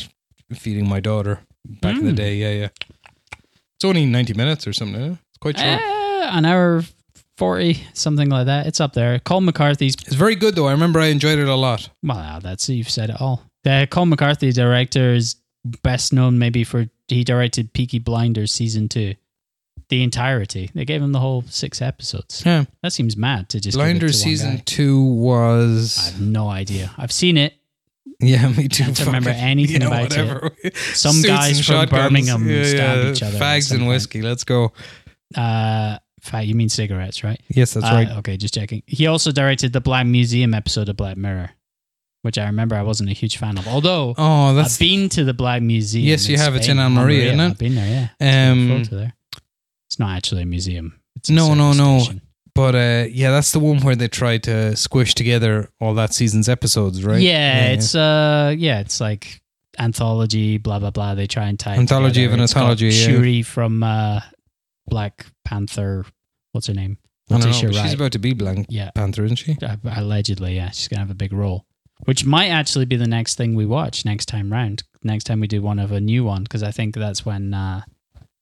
[0.54, 2.36] feeding my daughter back in the day.
[2.36, 2.68] Yeah, yeah.
[3.76, 5.12] It's only ninety minutes or something.
[5.12, 5.80] It's quite short.
[5.80, 6.82] Eh, an hour
[7.36, 8.66] forty, something like that.
[8.66, 9.18] It's up there.
[9.20, 10.66] Colin McCarthy's It's very good though.
[10.68, 11.88] I remember I enjoyed it a lot.
[12.02, 13.42] well, that's you've said it all.
[13.64, 15.36] The Colin McCarthy director is
[15.82, 19.14] best known maybe for he directed Peaky Blinders season two,
[19.88, 20.70] the entirety.
[20.74, 22.42] They gave him the whole six episodes.
[22.44, 22.64] Yeah.
[22.82, 26.90] That seems mad to just Blinders to season two I have no idea.
[26.98, 27.54] I've seen it.
[28.20, 28.84] yeah, me too.
[28.84, 30.76] Can't remember anything yeah, about it.
[30.76, 32.02] Some Suits guys from shotguns.
[32.02, 33.10] Birmingham yeah, stab yeah.
[33.12, 34.22] each other Fags and whiskey.
[34.22, 34.72] Let's go.
[35.34, 35.98] Uh,
[36.42, 37.40] you mean cigarettes, right?
[37.48, 38.08] Yes, that's Uh, right.
[38.18, 38.82] Okay, just checking.
[38.86, 41.50] He also directed the Black Museum episode of Black Mirror,
[42.22, 43.66] which I remember I wasn't a huge fan of.
[43.68, 46.06] Although Oh, that's I've been to the Black Museum.
[46.06, 46.54] Yes, you have.
[46.56, 46.84] It's in Spain.
[46.84, 47.46] Almeria, isn't it?
[47.46, 48.10] I've been there.
[48.20, 48.50] Yeah.
[48.50, 49.14] Um, got a photo there.
[49.98, 51.00] It's not actually a museum.
[51.16, 51.98] It's a No, no, no.
[51.98, 52.22] station.
[52.54, 56.48] But uh, yeah, that's the one where they try to squish together all that season's
[56.48, 57.20] episodes, right?
[57.20, 59.40] Yeah, it's uh, yeah, it's like
[59.76, 61.16] anthology, blah blah blah.
[61.16, 63.06] They try and tie Anthology of an It's anthology, yeah.
[63.08, 64.20] Shuri from uh,
[64.86, 66.04] Black Panther.
[66.52, 66.98] What's her name?
[67.30, 67.52] I don't know.
[67.52, 67.94] She's Wright.
[67.94, 69.56] about to be Black Yeah, Panther, isn't she?
[69.60, 71.66] Uh, allegedly, yeah, she's gonna have a big role,
[72.04, 74.84] which might actually be the next thing we watch next time round.
[75.02, 77.82] Next time we do one of a new one, because I think that's when uh,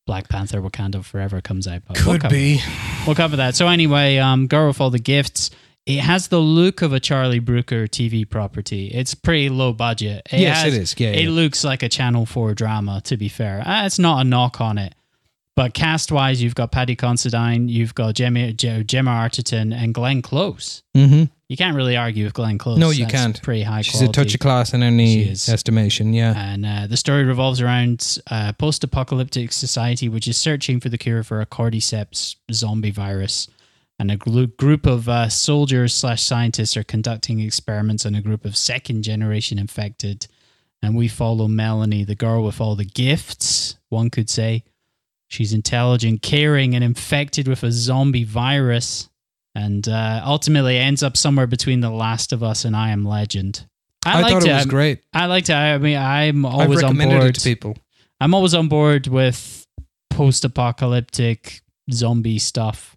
[0.07, 1.83] Black Panther: Wakanda Forever comes out.
[1.87, 2.61] But we'll Could cover, be.
[3.07, 3.55] We'll cover that.
[3.57, 5.51] So anyway, um, Girl with All the Gifts.
[5.85, 8.89] It has the look of a Charlie Brooker TV property.
[8.89, 10.27] It's pretty low budget.
[10.33, 10.95] It yes, has- it is.
[10.99, 11.31] Yeah, It yeah.
[11.31, 13.63] looks like a Channel 4 drama, to be fair.
[13.65, 14.97] Uh, it's not a knock on it.
[15.55, 20.83] But cast wise, you've got Paddy Considine, you've got Gemma, Gemma Arterton, and Glenn Close.
[20.97, 21.25] Mm-hmm.
[21.49, 22.77] You can't really argue with Glenn Close.
[22.79, 23.43] No, you That's can't.
[23.43, 24.11] Pretty high She's quality.
[24.11, 26.13] a touch of class in any estimation.
[26.13, 26.35] Yeah.
[26.37, 30.99] And uh, the story revolves around a post apocalyptic society which is searching for the
[30.99, 33.49] cure for a cordyceps zombie virus.
[33.99, 38.45] And a glu- group of uh, soldiers slash scientists are conducting experiments on a group
[38.45, 40.27] of second generation infected.
[40.83, 44.65] And we follow Melanie, the girl with all the gifts, one could say.
[45.29, 49.09] She's intelligent, caring, and infected with a zombie virus.
[49.57, 53.67] And uh, ultimately ends up somewhere between The Last of Us and I Am Legend.
[54.05, 55.01] I, like thought to- it was I'm- great.
[55.15, 55.55] I like to.
[55.55, 57.25] I mean, I'm always on board.
[57.25, 57.75] it to people.
[58.21, 59.67] I'm always on board with
[60.11, 62.97] post-apocalyptic zombie stuff.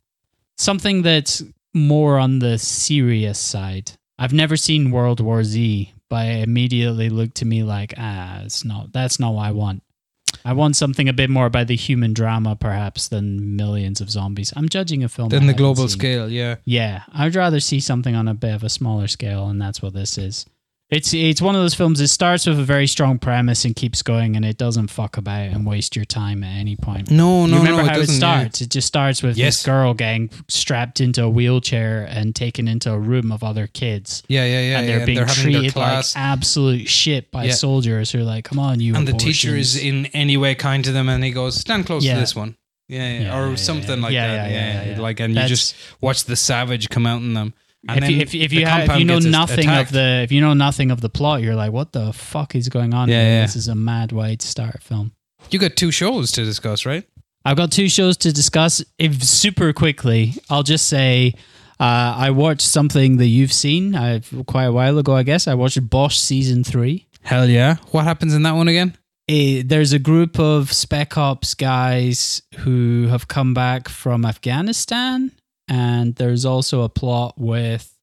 [0.57, 1.43] Something that's
[1.73, 3.91] more on the serious side.
[4.17, 8.65] I've never seen World War Z, but it immediately looked to me like, ah, it's
[8.65, 8.91] not.
[8.91, 9.81] That's not what I want.
[10.45, 14.53] I want something a bit more about the human drama, perhaps, than millions of zombies.
[14.55, 15.33] I'm judging a film.
[15.33, 15.99] I the global seen.
[15.99, 16.29] scale.
[16.29, 16.55] Yeah.
[16.65, 19.93] Yeah, I'd rather see something on a bit of a smaller scale, and that's what
[19.93, 20.45] this is.
[20.89, 22.01] It's it's one of those films.
[22.01, 25.41] It starts with a very strong premise and keeps going, and it doesn't fuck about
[25.49, 27.11] and waste your time at any point.
[27.11, 27.89] No, you no, remember no.
[27.89, 28.15] how it it doesn't.
[28.15, 28.17] yeah.
[28.39, 28.61] starts?
[28.61, 29.57] It just starts with Yes.
[29.57, 34.23] this girl getting strapped into a wheelchair and taken into a room of other kids,
[34.27, 34.79] Yeah, yeah, yeah.
[34.79, 37.51] and they're being having their treated like absolute shit by Yeah.
[37.53, 40.83] soldiers who are like, "Come on, you." and the teacher is in any way kind
[40.85, 42.15] to them, and he goes, "Stand close Yeah.
[42.15, 42.55] to this one."
[42.87, 44.03] Yeah, yeah, Yeah, or yeah, yeah, something yeah.
[44.03, 44.49] like Yeah, that.
[44.49, 44.99] yeah, Yeah, yeah, yeah.
[44.99, 47.53] like, and you just watch the savage come out in them.
[47.87, 49.89] And if you, if, if you have, if you know nothing attacked.
[49.89, 52.67] of the if you know nothing of the plot, you're like, what the fuck is
[52.67, 53.07] going on?
[53.07, 53.41] Yeah, yeah.
[53.43, 55.13] This is a mad way to start a film.
[55.49, 57.07] you got two shows to discuss, right?
[57.45, 58.83] I've got two shows to discuss.
[58.97, 61.33] If super quickly, I'll just say
[61.79, 65.15] uh, I watched something that you've seen uh, quite a while ago.
[65.15, 67.07] I guess I watched Bosch season three.
[67.21, 67.77] Hell yeah!
[67.91, 68.97] What happens in that one again?
[69.29, 75.31] Eh, there's a group of spec ops guys who have come back from Afghanistan,
[75.69, 77.95] and there's also a plot with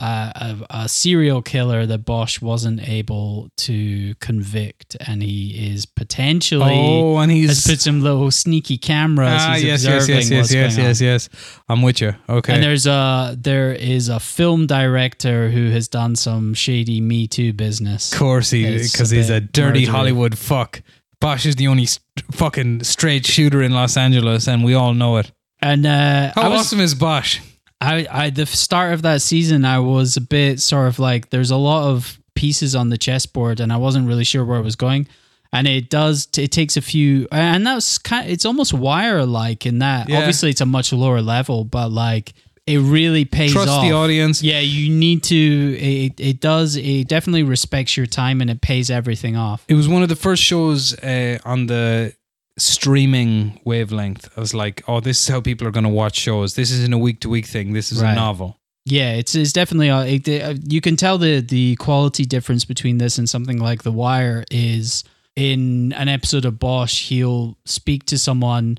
[0.00, 6.74] uh, a, a serial killer that Bosch wasn't able to convict, and he is potentially
[6.74, 9.28] oh, and has he's put some little sneaky cameras.
[9.30, 11.28] ah, he's yes, yes, observing yes, yes, yes, yes, yes.
[11.68, 12.14] I'm with you.
[12.28, 12.54] Okay.
[12.54, 17.52] And there's a there is a film director who has done some shady Me Too
[17.52, 18.12] business.
[18.12, 19.88] Of course, he because he's a dirty murdery.
[19.88, 20.82] Hollywood fuck.
[21.20, 25.18] Bosch is the only st- fucking straight shooter in Los Angeles, and we all know
[25.18, 25.30] it.
[25.62, 27.40] And uh, How was, awesome is Bosch?
[27.80, 31.50] I, I the start of that season, I was a bit sort of like there's
[31.50, 34.76] a lot of pieces on the chessboard, and I wasn't really sure where it was
[34.76, 35.08] going.
[35.54, 36.28] And it does.
[36.38, 38.28] It takes a few, and that's kind.
[38.28, 40.08] it's almost wire like in that.
[40.08, 40.18] Yeah.
[40.18, 42.32] Obviously, it's a much lower level, but like
[42.66, 43.82] it really pays Trust off.
[43.82, 44.42] the audience.
[44.42, 45.78] Yeah, you need to.
[45.78, 46.76] It, it does.
[46.76, 49.64] It definitely respects your time and it pays everything off.
[49.68, 52.14] It was one of the first shows uh, on the
[52.58, 54.28] streaming wavelength.
[54.36, 56.54] I was like, oh, this is how people are going to watch shows.
[56.54, 57.72] This isn't a week to week thing.
[57.72, 58.12] This is Right.
[58.12, 58.58] a novel.
[58.84, 59.88] Yeah, it's it's definitely.
[59.88, 63.84] A, it, uh, you can tell the the quality difference between this and something like
[63.84, 65.04] The Wire is
[65.36, 67.08] in an episode of Bosch.
[67.08, 68.78] He'll speak to someone.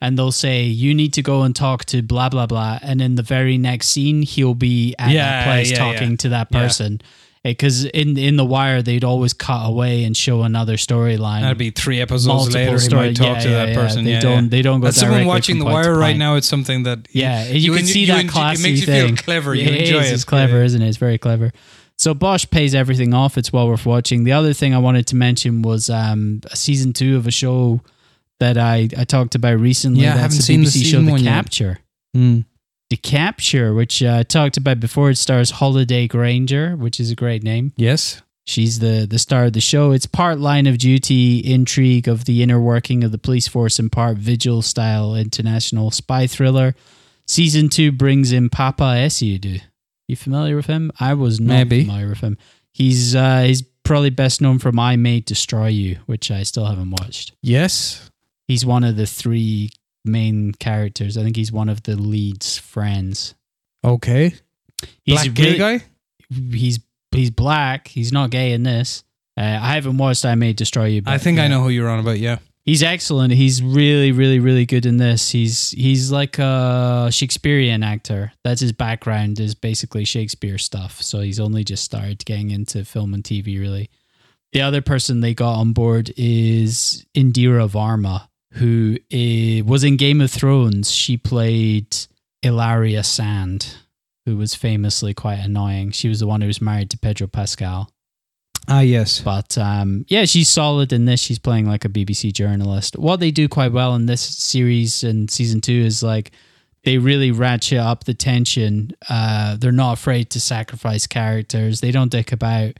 [0.00, 3.14] And they'll say, "You need to go and talk to blah blah blah," and in
[3.14, 6.16] the very next scene, he'll be at Yeah, that place yeah, talking yeah.
[6.18, 6.58] to that Yeah.
[7.52, 11.42] Because in in the wire they'd always cut away and show another storyline.
[11.42, 12.72] That'd be three episodes Multiple later.
[12.72, 13.74] He story- might talk yeah, to yeah, that yeah.
[13.74, 14.04] person.
[14.04, 17.06] They don't- they don't go As someone watching The Wire right now, it's something that
[17.12, 19.08] Yeah, you, can en- see you that classy It makes you thing.
[19.16, 19.54] feel clever.
[19.54, 20.10] You Yeah, enjoy it is.
[20.10, 20.14] it.
[20.14, 20.88] It's clever, isn't it?
[20.88, 21.52] It's very clever.
[21.96, 23.38] So Bosch pays everything off.
[23.38, 24.24] It's well worth watching.
[24.24, 27.82] The other thing I wanted to mention was um, a season two of a show
[28.40, 30.00] that I, I talked about recently.
[30.02, 31.30] Yeah, I That's haven't a seen the BBC show, season The one yet.
[31.30, 31.78] Capture.
[32.14, 32.40] Hmm.
[32.90, 37.14] The Capture, which uh, I talked about before, it stars Holliday Grainger, which is a
[37.16, 37.72] great name.
[37.76, 38.22] Yes.
[38.46, 39.92] She's the the star of the show.
[39.92, 43.90] It's part line of duty intrigue of the inner working of the police force and
[43.90, 46.74] part vigil style international spy thriller.
[47.26, 49.62] Season two brings in Paapa Essiedu.
[50.08, 50.92] You familiar with him?
[51.00, 51.84] I was not Maybe.
[51.86, 52.36] familiar with him.
[52.70, 56.90] He's uh, he's probably best known from I May Destroy You, which I still haven't
[56.90, 57.32] watched.
[57.40, 58.10] Yes.
[58.46, 59.70] He's one of the three
[60.04, 61.16] main characters.
[61.16, 63.34] I think he's one of the lead's friends.
[63.84, 64.34] Okay.
[65.04, 65.84] He's Black gay really- guy.
[66.52, 66.80] He's
[67.12, 67.88] he's black.
[67.88, 69.04] He's not gay in this.
[69.36, 71.02] Uh, I haven't watched I May Destroy You.
[71.02, 72.18] But I think I know who you're on about.
[72.18, 72.38] Yeah.
[72.64, 73.34] He's excellent.
[73.34, 75.30] He's really, really, really good in this.
[75.30, 78.32] He's he's like a Shakespearean actor.
[78.42, 81.02] That's his background is basically Shakespeare stuff.
[81.02, 83.90] So he's only just started getting into film and TV really.
[84.52, 90.20] The other person they got on board is Indira Varma, who i- was in Game
[90.20, 90.90] of Thrones.
[90.90, 91.86] She played
[92.42, 93.74] Ellaria Sand,
[94.26, 95.90] who was famously quite annoying.
[95.92, 97.90] She was the one who was married to Pedro Pascal.
[98.66, 99.20] Ah, yes.
[99.20, 101.20] But um, yeah, she's solid in this.
[101.20, 102.96] She's playing like a BBC journalist.
[102.98, 106.30] What they do quite well in this series and season two is like
[106.84, 108.92] they really ratchet up the tension.
[109.08, 111.80] Uh, they're not afraid to sacrifice characters.
[111.80, 112.74] They don't dick about.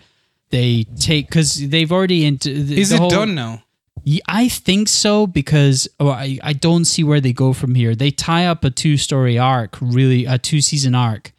[0.50, 2.62] They take because they've already into.
[2.62, 3.62] The, Is the it whole- done now?
[4.02, 7.94] Yeah, I think so because oh, I, I don't see where they go from here.
[7.94, 11.32] They tie up a two story arc, really, a two season arc,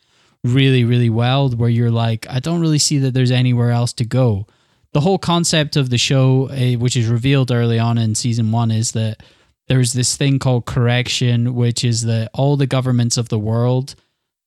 [0.43, 4.05] really, really well, where you're like, I don't really see that there's anywhere else to
[4.05, 4.47] go.
[4.93, 8.71] The whole concept of the show, uh, which is revealed early on in season one,
[8.71, 9.21] is that
[9.67, 13.95] there's this thing called correction, which is that all the governments of the world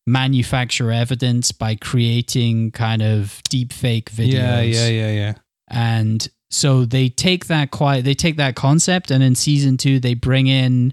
[0.06, 5.34] manufacture evidence by creating kind of deep fake videos Yeah, yeah, yeah, yeah.
[5.68, 10.14] and so they take that quite they take that concept and in season two they
[10.14, 10.92] bring in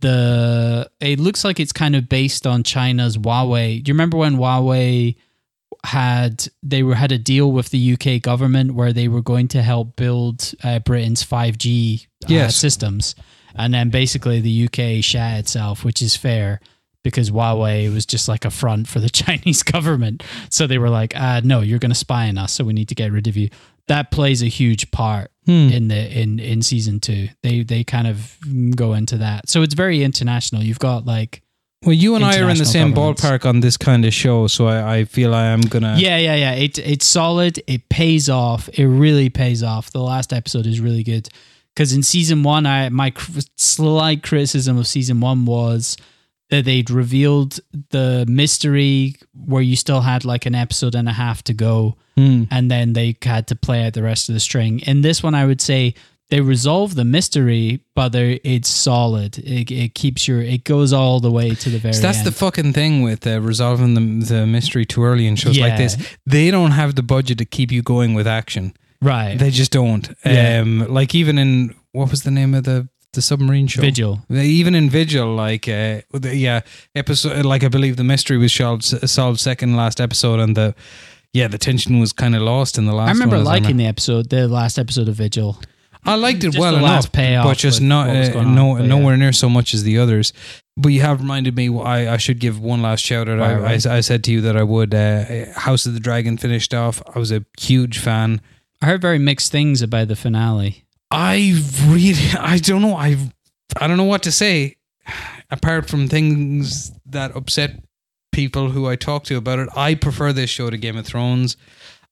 [0.00, 4.36] the it looks like it's kind of based on china's huawei do you remember when
[4.36, 5.16] huawei
[5.84, 9.62] had they were had a deal with the uk government where they were going to
[9.62, 12.56] help build uh, britain's 5g uh, Yes.
[12.56, 13.14] systems
[13.54, 16.60] and then basically the uk shat itself which is fair
[17.02, 20.24] because Huawei was just like a front for the Chinese government.
[20.50, 22.52] So they were like, uh, no, you're going to spy on us.
[22.52, 23.48] So we need to get rid of you.
[23.88, 25.68] That plays a huge part Hmm.
[25.70, 27.28] in the in in season two.
[27.42, 28.36] They they kind of
[28.74, 29.48] go into that.
[29.48, 30.62] So it's very international.
[30.64, 31.42] You've got like
[31.84, 34.66] Well, you and I are in the same ballpark on this kind of show, so
[34.66, 35.96] I, I feel I am gonna.
[35.98, 36.52] yeah yeah yeah.
[36.54, 37.62] It it's solid.
[37.68, 38.68] It pays off.
[38.70, 39.90] It really pays off.
[39.92, 41.28] The last episode is really good
[41.74, 45.96] because in season one, I my cr- slight criticism of season one was
[46.50, 47.60] that they'd revealed
[47.90, 51.96] the mystery where you still had like an episode and a half to go.
[52.16, 52.44] Hmm.
[52.50, 54.80] and then they had to play out the rest of the string.
[54.86, 55.94] In this one, I would say
[56.30, 59.38] they resolve the mystery, but it's solid.
[59.38, 62.26] It, it keeps your it goes all the way to the very So that's end.
[62.26, 65.96] the fucking thing with uh, resolving the the mystery too early in shows like this.
[66.24, 68.72] They don't have the budget to keep you going with action.
[69.02, 69.38] right.
[69.38, 70.08] They just don't.
[70.24, 70.60] Yeah.
[70.62, 73.80] Um, like even in what was the name of the the submarine show?
[73.82, 74.20] Vigil.
[74.30, 76.60] Even in Vigil, like uh, the, yeah,
[76.94, 80.74] episode like I believe the mystery was solved solved second last episode, and the
[81.36, 83.08] yeah the tension was kind of lost in the last.
[83.08, 85.60] I remember one, as liking the episode, the last episode of Vigil.
[86.04, 88.54] I liked it Just well the enough, last payoff but just not uh, going on,
[88.54, 88.86] no but yeah.
[88.86, 90.32] nowhere near so much as the others.
[90.76, 91.68] But you have reminded me.
[91.80, 93.40] I, I should give one last shout out.
[93.40, 93.86] I, Right, right.
[93.86, 94.94] I, I said to you that I would.
[94.94, 97.02] Uh, House of the Dragon finished off.
[97.14, 98.40] I was a huge fan.
[98.80, 100.84] I heard very mixed things about the finale.
[101.10, 102.94] I really, I don't know.
[102.94, 103.16] I,
[103.80, 104.76] I don't know what to say,
[105.50, 107.82] apart from things that upset
[108.36, 109.68] people who I talk to about it.
[109.74, 111.56] I prefer this show to Game of Thrones.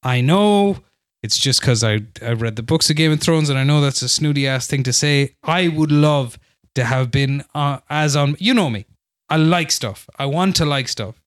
[0.03, 0.79] I know
[1.23, 3.83] it's just because I I read the books of Game of Thrones, and I know
[3.83, 5.35] that's a snooty ass thing to say.
[5.43, 6.39] I would love
[6.77, 8.37] to have been uh, as on.
[8.39, 8.87] You know me.
[9.29, 10.09] I like stuff.
[10.19, 11.21] I want to like stuff.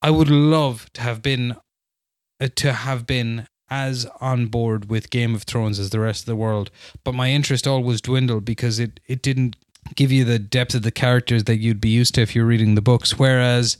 [0.00, 1.56] I would love to have been
[2.40, 6.26] uh, to have been as on board with Game of Thrones as the rest of
[6.26, 6.70] the world,
[7.02, 9.56] but my interest always dwindled because it it didn't
[9.96, 12.76] give you the depth of the characters that you'd be used to if you're reading
[12.76, 13.18] the books.
[13.18, 13.78] Whereas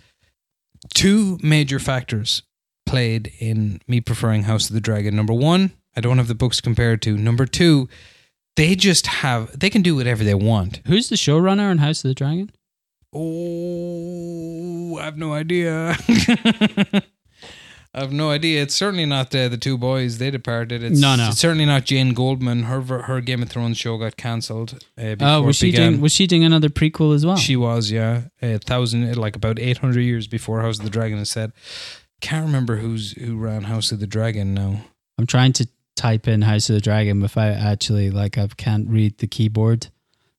[0.94, 2.42] two major factors
[2.86, 5.14] played in me preferring House of the Dragon.
[5.14, 7.16] Number one, I don't have the books compared to.
[7.16, 7.88] Number two,
[8.56, 10.80] they just have they can do whatever they want.
[10.86, 12.50] Who's the showrunner on House of the Dragon?
[13.14, 15.96] Oh, I have no idea.
[17.98, 18.62] I have no idea.
[18.62, 20.18] It's certainly not uh, the two boys.
[20.18, 20.82] They departed.
[20.82, 21.28] It's, No, no.
[21.28, 22.64] It's certainly not Jane Goldman.
[22.64, 24.82] Her her Game of Thrones show got cancelled.
[24.96, 25.90] Uh, before Oh, was it she began.
[25.92, 26.00] doing?
[26.00, 27.36] Was she doing another prequel as well?
[27.36, 31.18] She was, yeah, a thousand, like about eight hundred years before House of the Dragon
[31.18, 31.52] is said.
[32.20, 34.80] Can't remember who's who ran House of the Dragon now.
[35.18, 38.88] I'm trying to type in House of the Dragon if I actually like I can't
[38.88, 39.88] read the keyboard.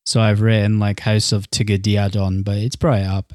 [0.05, 3.33] So I've written like House of Tigadiadon, but it's probably up.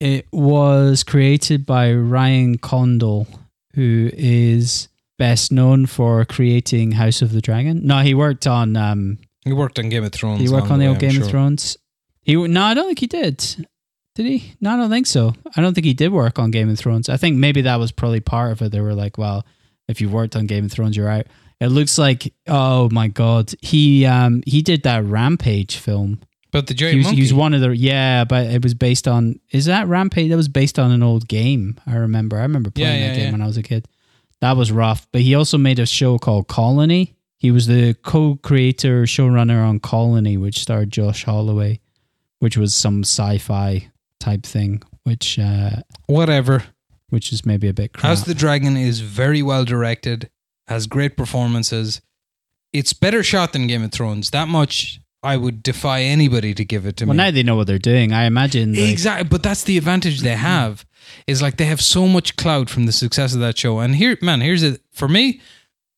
[0.00, 3.26] It was created by Ryan Condal,
[3.74, 7.86] who is best known for creating House of the Dragon.
[7.86, 10.40] No, he worked on um He worked on Game of Thrones.
[10.40, 11.24] he worked on the old I'm Game sure.
[11.24, 11.76] of Thrones.
[12.22, 13.66] He no, I don't think he did.
[14.14, 14.54] Did he?
[14.60, 15.34] No, I don't think so.
[15.56, 17.08] I don't think he did work on Game of Thrones.
[17.08, 18.70] I think maybe that was probably part of it.
[18.70, 19.44] They were like, well,
[19.88, 21.26] if you worked on Game of Thrones, you're out.
[21.60, 26.20] It looks like oh my god, he um he did that Rampage film.
[26.54, 27.16] But the giant He was, monkey.
[27.16, 30.30] he was one of the yeah, but it was based on is that Rampage?
[30.30, 31.78] That was based on an old game.
[31.86, 32.38] I remember.
[32.38, 33.32] I remember playing Yeah, that yeah, game yeah.
[33.32, 33.88] when I was a kid.
[34.40, 35.06] That was rough.
[35.10, 37.16] But he also made a show called Colony.
[37.38, 41.80] He was the co-creator, showrunner on Colony, which starred Josh Holloway,
[42.38, 43.90] which was some sci-fi
[44.20, 46.62] type thing, which uh, Whatever.
[47.10, 48.04] which is maybe a bit crap.
[48.04, 50.30] House of the Dragon is very well directed,
[50.68, 52.00] has great performances.
[52.72, 54.30] It's better shot than Game of Thrones.
[54.30, 57.18] That much I would defy anybody to give it to well, me.
[57.18, 58.12] Well, now they know what they're doing.
[58.12, 58.74] I imagine.
[58.74, 60.84] Like, Exactly, but that's the advantage they have.
[61.26, 63.78] Is like they have so much clout from the success of that show.
[63.78, 65.40] And here, man, here's it for me.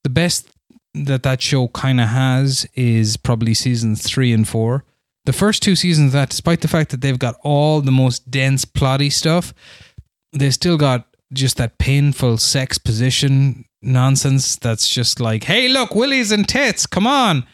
[0.05, 0.49] The best
[0.95, 4.85] that that show kind of has is probably seasons three and four.
[5.27, 8.31] The first two seasons, of that despite the fact that they've got all the most
[8.31, 9.53] dense plotty stuff,
[10.33, 14.57] they still got just that painful sex position nonsense.
[14.57, 17.47] That's just like, hey, look, willies and tits, come on.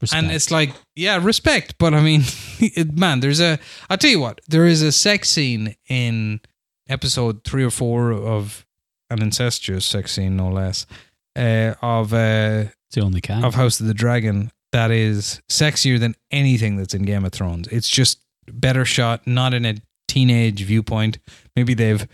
[0.00, 0.22] Respect.
[0.22, 1.76] And it's like, yeah, respect.
[1.78, 2.22] But I mean,
[2.58, 3.58] it, man, there's a.
[3.90, 6.40] I'll tell you what, there is a sex scene in
[6.88, 8.66] episode three or four of
[9.10, 10.86] an incestuous sex scene, no less,
[11.36, 13.44] uh, of uh, it's the only can.
[13.44, 17.68] of House of the Dragon that is sexier than anything that's in Game of Thrones.
[17.68, 19.76] It's just better shot, not in a
[20.08, 21.18] teenage viewpoint.
[21.56, 22.06] Maybe they've,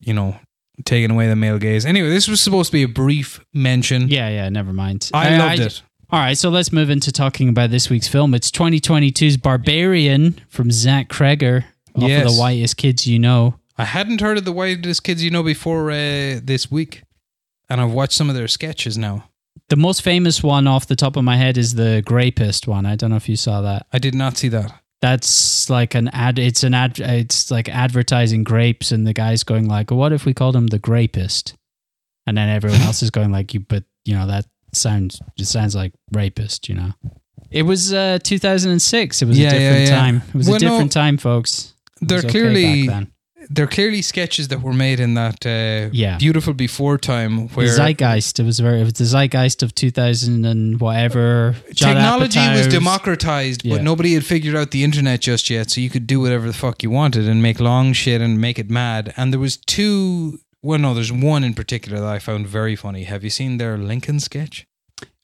[0.00, 0.38] you know,
[0.84, 1.86] taken away the male gaze.
[1.86, 4.08] Anyway, this was supposed to be a brief mention.
[4.08, 4.48] yeah, yeah.
[4.48, 5.10] Never mind.
[5.14, 5.82] I, loved it.
[6.08, 8.32] All right, so let's move into talking about this week's film.
[8.32, 11.64] It's 2022's Barbarian from Zach Cregger,
[11.96, 13.56] off of the whitest kids you know.
[13.76, 17.02] I hadn't heard of the Whitest Kids You Know before uh, this week,
[17.68, 19.28] and I've watched some of their sketches now.
[19.68, 22.86] The most famous one off the top of my head is the Grapist one.
[22.86, 23.86] I don't know if you saw that.
[23.92, 24.80] I did not see that.
[25.02, 26.38] That's like an ad.
[26.38, 27.00] It's an ad.
[27.00, 30.78] It's like advertising grapes, and the guy's going like, "What if we called him the
[30.78, 31.54] Grapist?"
[32.26, 34.46] And then everyone else is going like, "You, but you know that
[34.76, 35.20] sounds.
[35.38, 36.92] It sounds like rapist." You know.
[37.50, 39.22] It was uh, 2006.
[39.22, 39.96] It was Yeah, a different yeah.
[40.00, 40.22] time.
[40.28, 41.74] It was Well, a no, different time, folks.
[42.02, 42.88] It They're okay clearly
[43.48, 46.18] they're clearly sketches that were made in that uh, Yeah.
[46.18, 48.40] beautiful before time the where zeitgeist.
[48.40, 48.80] It was very.
[48.80, 51.54] It was the zeitgeist of 2000 and whatever.
[51.72, 53.76] Judd technology was democratized, Yeah.
[53.76, 56.52] but nobody had figured out the internet just yet, so you could do whatever the
[56.54, 59.12] fuck you wanted and make long shit and make it mad.
[59.16, 60.40] And there was two.
[60.66, 63.04] Well, no, there's one in particular that I found very funny.
[63.04, 64.66] Have you seen their Lincoln sketch?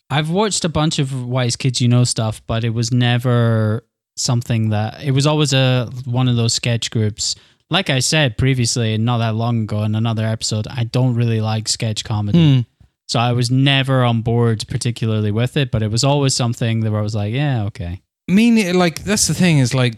[0.09, 3.84] I've watched a bunch of Wise Kids You Know stuff, but it was never
[4.16, 5.03] something that.
[5.03, 7.34] It was always a one of those sketch groups.
[7.70, 11.68] Like I said previously, not that long ago in another episode, I don't really like
[11.68, 12.59] sketch comedy.
[12.59, 12.61] Hmm.
[13.09, 16.95] So I was never on board particularly with it, but it was always something that
[16.95, 18.01] I was like, yeah, okay.
[18.30, 19.95] I mean like that's the thing is like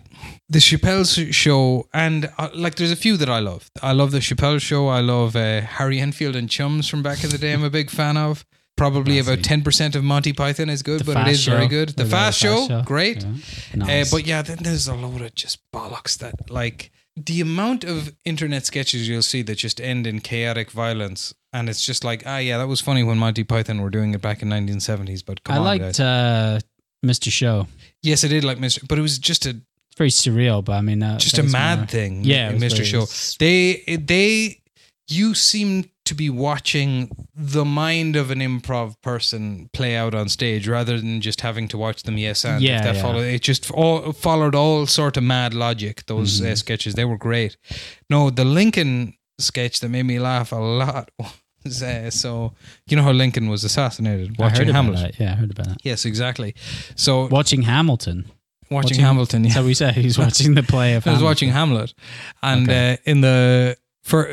[0.49, 3.71] the Chappelle show and uh, like there's a few that I love.
[3.83, 4.89] I love the Chappelle show.
[4.89, 7.53] I love uh, Harry Enfield and Chums from back in the day.
[7.53, 8.45] I'm a big fan of.
[8.77, 11.45] Probably about ten percent of Monty Python is good, The but it is Fast is
[11.47, 11.91] very good.
[11.91, 13.25] The Or Fast, show, great.
[13.73, 14.01] Yeah.
[14.01, 18.13] Uh, but yeah, then there's a load of just bollocks that like the amount of
[18.25, 22.39] internet sketches you'll see that just end in chaotic violence, and it's just like ah
[22.39, 25.55] yeah, that was funny when Monty Python were doing it back in 1970s, but come
[25.55, 26.59] I on, liked uh,
[27.07, 27.31] Mr.
[27.31, 27.69] Show.
[28.03, 28.85] yes, I did like Mr.
[28.89, 29.57] But it was just a
[29.97, 32.25] It's very surreal, but I mean, uh, just that a mad more- thing.
[32.25, 32.85] Yeah, Mr.
[32.85, 33.07] Show.
[33.39, 34.61] They they
[35.09, 40.67] you seem to be watching the mind of an improv person play out on stage
[40.69, 43.03] rather than just having to watch them yes and Yeah, if that yeah.
[43.03, 46.53] follow it just all followed all sort of mad logic those Mm-hmm.
[46.53, 47.57] uh, sketches they were great
[48.11, 51.11] no the lincoln sketch that made me laugh a lot
[51.65, 52.53] was uh, so
[52.87, 55.19] you know how lincoln was assassinated I watching about that.
[55.19, 55.79] Yeah, I heard about that.
[55.85, 56.55] yes exactly
[56.97, 58.25] so Watching Hamilton.
[58.75, 59.53] Watching, watching- hamilton yeah.
[59.53, 61.25] How we say he's watching the play of I was Hamilton.
[61.25, 61.95] watching Hamlet,
[62.43, 62.93] and Okay.
[62.93, 64.29] uh, in the for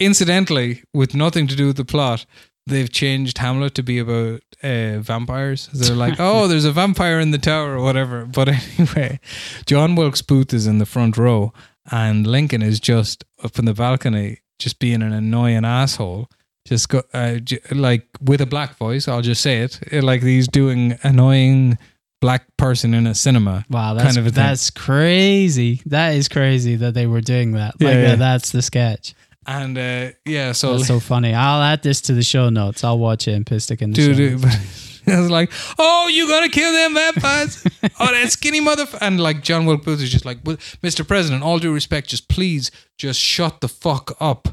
[0.00, 2.26] incidentally, with nothing to do with the plot,
[2.66, 5.68] they've changed Hamlet to be about uh, vampires.
[5.72, 8.26] They're like, oh, there's a vampire in the tower or whatever.
[8.26, 9.20] But anyway,
[9.66, 11.52] John Wilkes Booth is in the front row,
[11.90, 16.28] and Lincoln is just up in the balcony, just being an annoying asshole.
[16.66, 19.06] just go uh, j- like with a black voice.
[19.08, 21.78] I'll just say it, like he's doing annoying
[22.24, 23.66] black person in a cinema.
[23.68, 25.82] Wow, that's kind of that's crazy.
[25.84, 27.78] That is crazy that they were doing that.
[27.78, 28.14] Like Yeah, yeah.
[28.16, 29.14] that's the sketch.
[29.46, 31.34] And uh, yeah, so That's so funny.
[31.34, 32.82] I'll add this to the show notes.
[32.82, 35.02] I'll watch it and Pistic in the dude, show notes.
[35.06, 37.62] I was like, "Oh, you gonna kill them vampires?
[38.00, 41.06] oh, that skinny motherfucker!" And like John Wilkes Booth is just like, "Mr.
[41.06, 44.48] President, all due respect, just please, just shut the fuck up."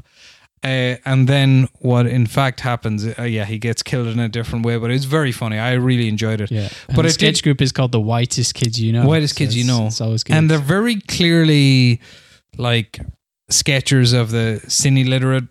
[0.64, 3.04] Uh, and then what in fact happens?
[3.04, 5.58] Uh, yeah, he gets killed in a different way, but it's very funny.
[5.58, 6.50] I really enjoyed it.
[6.52, 9.06] Yeah, but but the sketch did- group is called the Whitest Kids You Know.
[9.06, 9.86] Whitest Kids You Know.
[9.86, 10.36] It's always good.
[10.36, 12.00] and they're very clearly
[12.56, 13.00] like
[13.50, 15.44] sketchers of the cine literate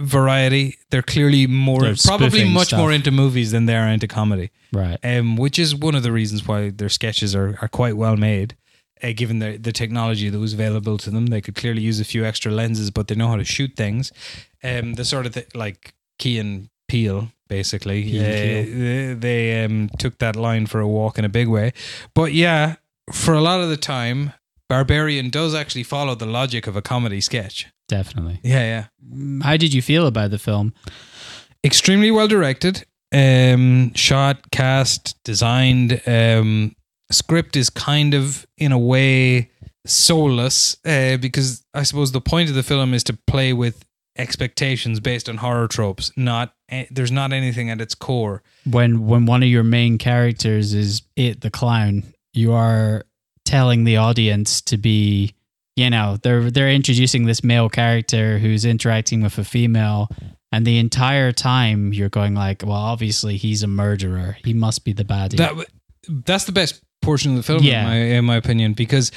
[0.00, 0.76] variety.
[0.90, 2.78] They're clearly more, They're probably much stuff.
[2.78, 4.50] more into movies than they are into comedy.
[4.72, 4.98] right.
[5.04, 8.56] um, which is one of the reasons why their sketches are, are quite well made.
[9.04, 12.04] Uh, given the the technology that was available to them, they could clearly use a
[12.04, 14.12] few extra lenses, but they know how to shoot things.
[14.62, 19.90] Um, the sort of th- like Key and Peele, basically, Key uh, they, they um,
[19.98, 21.72] took that line for a walk in a big way.
[22.14, 22.76] But yeah,
[23.12, 24.32] for a lot of the time,
[24.68, 27.66] Barbarian does actually follow the logic of a comedy sketch.
[27.88, 28.40] Definitely.
[28.42, 30.72] Yeah, yeah How did you feel about the film?
[31.62, 32.84] extremely well directed
[33.14, 36.74] um shot cast designed um
[37.14, 39.50] script is kind of in a way
[39.86, 43.84] soulless uh, because i suppose the point of the film is to play with
[44.16, 49.26] expectations based on horror tropes not eh, there's not anything at its core When when
[49.26, 53.04] one of your main characters is it the clown, you are
[53.44, 55.34] telling the audience to be
[55.76, 60.08] you know, they're they're introducing this male character who's interacting with a female
[60.52, 64.36] and the entire time you're going like, well, obviously he's a murderer.
[64.44, 65.36] He must be the baddie.
[65.36, 65.66] that
[66.24, 67.82] that's the best portion of the film Yeah.
[67.82, 69.10] in, my, in my opinion because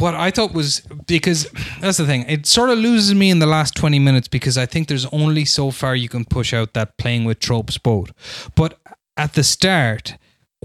[0.00, 1.40] what i thought was because
[1.80, 4.66] that's the thing it sort of loses me in the last 20 minutes because i
[4.66, 8.10] think there's only so far you can push out that playing with tropes boat
[8.54, 8.78] but
[9.16, 10.16] at the start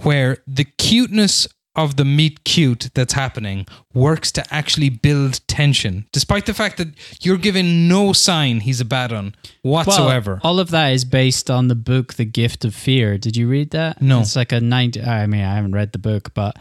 [0.03, 1.47] where the cuteness
[1.77, 6.87] of the meet cute that's happening works to actually build tension despite the fact that
[7.21, 11.49] you're given no sign he's a bad one whatsoever Well, all of that is based
[11.49, 13.17] on the book The Gift of Fear.
[13.17, 14.01] Did you read that?
[14.01, 14.21] No.
[14.21, 16.57] It's like a 90 I mean, I haven't read the book, but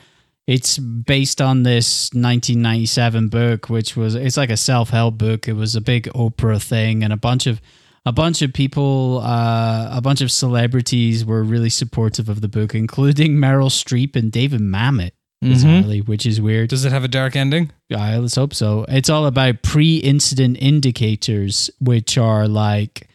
[0.47, 5.49] it's based on this 1997 book which was it's like a self-help book.
[5.49, 7.61] It was a big Oprah thing and a bunch of
[8.07, 12.75] a bunch of people uh, a bunch of celebrities were really supportive of the book
[12.75, 15.11] including Meryl Streep and David Mamet.
[15.45, 16.71] Bizarrely, which is weird.
[16.71, 18.87] does it have a dark ending I let's hope so.
[18.89, 23.09] It's all about pre-incident indicators, which are like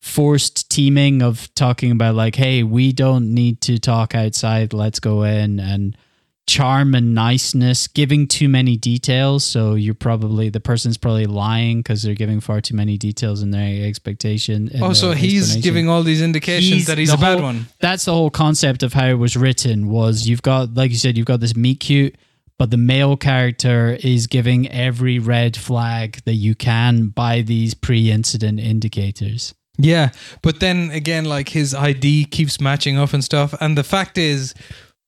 [0.00, 4.72] forced teaming of talking about like, hey, we don't need to talk outside.
[4.72, 5.96] Let's go in and
[6.46, 9.44] charm and niceness, giving too many details.
[9.44, 13.50] So you're probably the person's probably lying because they're giving far too many details in
[13.50, 14.68] their expectation.
[14.68, 18.12] in oh so he's giving all these indications that he's a bad one That's the
[18.12, 19.88] whole concept of how it was written.
[19.88, 22.16] Was you've got, like you said, you've got this meet cute,
[22.58, 28.60] but the male character is giving every red flag that you can by these pre-incident
[28.60, 29.54] indicators.
[29.78, 33.54] Yeah, but then again, like his ID keeps matching up and stuff.
[33.60, 34.54] And the fact is,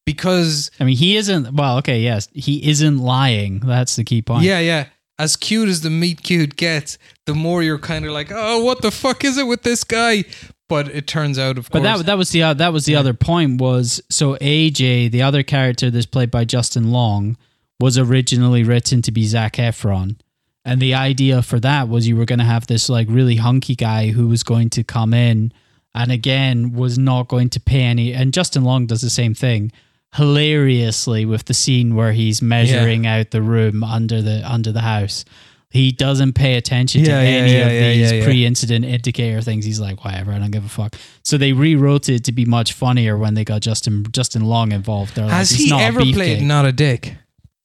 [0.09, 1.54] because I mean, he isn't.
[1.54, 3.61] Well, okay, yes, he isn't lying.
[3.61, 4.42] That's the key point.
[4.42, 4.86] yeah, yeah,
[5.18, 6.96] as cute as the meet cute gets,
[7.26, 10.24] the more you're kind of like, oh, what the fuck is it with this guy?
[10.66, 12.96] But it turns out, of But course, that that was the uh, that was the
[12.96, 17.36] other point was so AJ the other character that's played by Justin Long
[17.78, 20.18] was originally written to be Zac Efron,
[20.64, 23.74] and the idea for that was you were going to have this like really hunky
[23.74, 25.52] guy who was going to come in
[25.94, 28.14] and again was not going to pay any.
[28.14, 29.70] And Justin Long does the same thing
[30.14, 35.24] hilariously with the scene where he's measuring out the room under the under the house.
[35.70, 38.24] He doesn't pay attention to Yeah, yeah, any yeah, of yeah, these yeah, yeah.
[38.24, 39.66] pre-incident indicator things.
[39.66, 40.96] He's like, whatever, I don't give a fuck.
[41.22, 45.14] So they rewrote it to be much funnier when they got Justin Justin Long involved.
[45.14, 47.14] They're like, has "He's he not a ever played not a dick?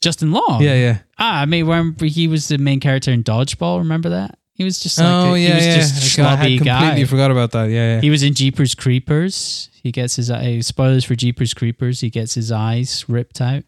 [0.02, 0.62] Justin Long?
[0.62, 1.00] Yeah, yeah.
[1.18, 4.38] Ah, I mean, when he was the main character in Dodgeball, remember that?
[4.54, 5.76] He was just like, oh a, yeah, he was yeah.
[5.76, 7.06] just I had completely guy.
[7.06, 7.70] forgot about that.
[7.70, 8.02] Yeah, yeah.
[8.02, 9.70] He was in Jeepers Creepers.
[9.82, 12.02] He gets his uh, spoilers for Jeepers Creepers.
[12.02, 13.64] He gets his eyes ripped out.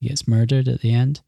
[0.00, 1.22] He gets murdered at the end.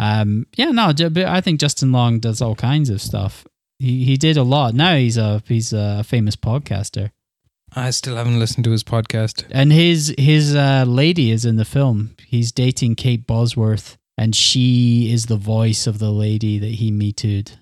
[0.00, 3.46] Um, yeah, no, but I think Justin Long does all kinds of stuff.
[3.78, 4.74] He he did a lot.
[4.74, 7.10] Now he's a he's a famous podcaster,
[7.74, 9.44] I still haven't listened to his podcast.
[9.50, 12.16] and his his uh, lady is in the film.
[12.26, 17.12] He's dating Kate Bosworth, and she is the voice of the lady that he me
[17.12, 17.52] too'd.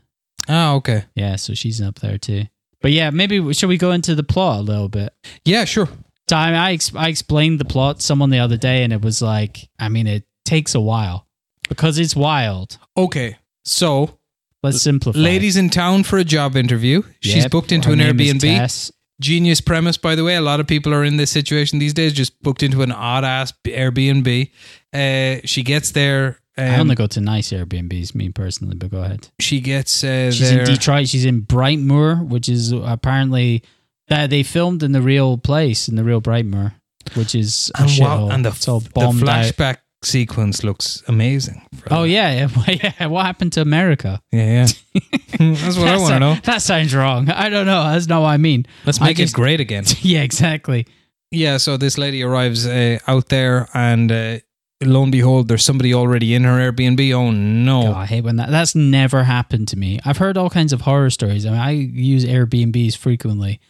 [0.49, 1.05] Ah, okay.
[1.15, 2.45] Yeah, so she's up there too.
[2.83, 5.13] But yeah, maybe should we go into the plot a little bit?
[5.45, 5.89] Yeah, sure.
[6.29, 9.01] So I, I, ex- I explained the plot to someone the other day, and it
[9.01, 11.27] was like, I mean, it takes a while
[11.69, 12.79] because it's wild.
[12.97, 14.19] Okay, so
[14.63, 15.19] Let's simplify.
[15.19, 17.03] ladies in town for a job interview.
[17.21, 18.93] She's Yep, booked into her an Airbnb.
[19.21, 20.37] Genius premise, by the way.
[20.37, 23.25] A lot of people are in this situation these days, just booked into an odd
[23.25, 24.51] ass Airbnb.
[24.93, 26.39] Uh, she gets there.
[26.59, 29.29] Um, I only go to nice Airbnbs, me personally, but go ahead.
[29.41, 31.07] she gets uh, She's in Detroit.
[31.09, 33.63] She's in Brightmoor, which is apparently
[34.09, 36.73] that they filmed in the real place in the real Brightmoor,
[37.15, 39.77] which is a and, wow, and the, all the bombed out.
[40.03, 41.67] sequence looks amazing.
[41.91, 43.07] Oh yeah, yeah, yeah.
[43.07, 44.21] What happened to America?
[44.33, 45.01] yeah, yeah.
[45.39, 46.35] That's what I That want to know.
[46.45, 47.29] That sounds wrong.
[47.31, 47.83] I don't know.
[47.91, 48.67] That's not what I mean.
[48.87, 49.85] Let's make just- it great again.
[50.01, 50.87] Yeah, exactly.
[51.33, 54.39] Yeah, so this lady arrives uh, out there, and uh,
[54.83, 57.13] lo and behold, there's somebody already in her Airbnb.
[57.15, 57.83] Oh no!
[57.93, 58.51] God, I hate when that.
[58.51, 59.99] That's never happened to me.
[60.05, 61.47] I've heard all kinds of horror stories.
[61.47, 63.61] I mean, I use Airbnbs frequently.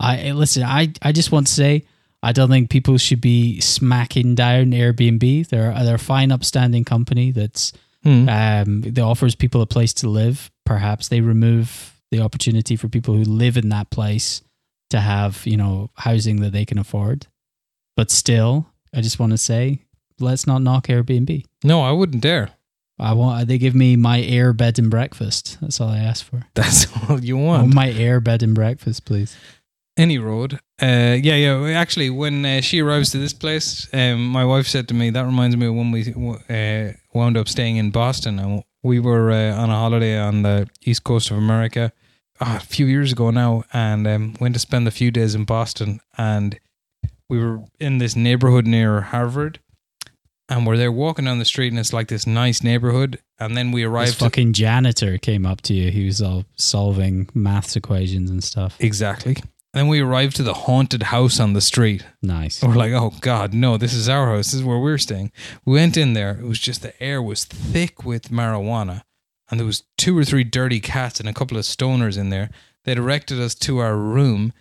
[0.00, 0.62] I eh, listen.
[0.62, 1.84] I I just want to say
[2.22, 5.48] I don't think people should be smacking down Airbnb.
[5.48, 7.72] They're they're a fine, upstanding company that's
[8.04, 8.28] Hmm.
[8.28, 10.50] um that offers people a place to live.
[10.64, 14.42] Perhaps they remove the opportunity for people who live in that place
[14.90, 17.26] to have you know housing that they can afford.
[17.96, 19.80] But still, I just want to say,
[20.20, 21.44] let's not knock Airbnb.
[21.64, 22.50] No, I wouldn't dare.
[22.98, 23.46] I want.
[23.48, 25.58] They give me my air bed and breakfast.
[25.60, 26.46] That's all I ask for.
[26.54, 27.74] That's all you want.
[27.74, 29.36] my air bed and breakfast, please.
[29.98, 30.54] Any road.
[30.80, 31.78] Uh, yeah, yeah.
[31.78, 35.24] Actually, when uh, she arrives to this place, um, my wife said to me, "That
[35.24, 36.12] reminds me of when we
[36.50, 40.68] uh, wound up staying in Boston, and we were uh, on a holiday on the
[40.82, 41.92] east coast of America
[42.40, 45.44] ah, a few years ago now, and um, went to spend a few days in
[45.44, 46.58] Boston, and
[47.28, 49.60] we were in this neighborhood near Harvard."
[50.48, 53.20] And we're there walking down the street, and it's like this nice neighborhood.
[53.38, 55.90] And then we arrived This fucking janitor came up to you.
[55.90, 58.76] He was all solving maths equations and stuff.
[58.78, 59.36] exactly.
[59.74, 62.06] And then we arrived to the haunted house on the street.
[62.22, 62.62] Nice.
[62.62, 64.46] We're like, oh God, no, this is our house.
[64.46, 65.32] This is where we're staying.
[65.66, 66.38] We went in there.
[66.38, 69.02] It was just the air was thick with marijuana,
[69.50, 72.48] and there was two or three dirty cats and a couple of stoners in there.
[72.84, 74.52] They directed us to our room,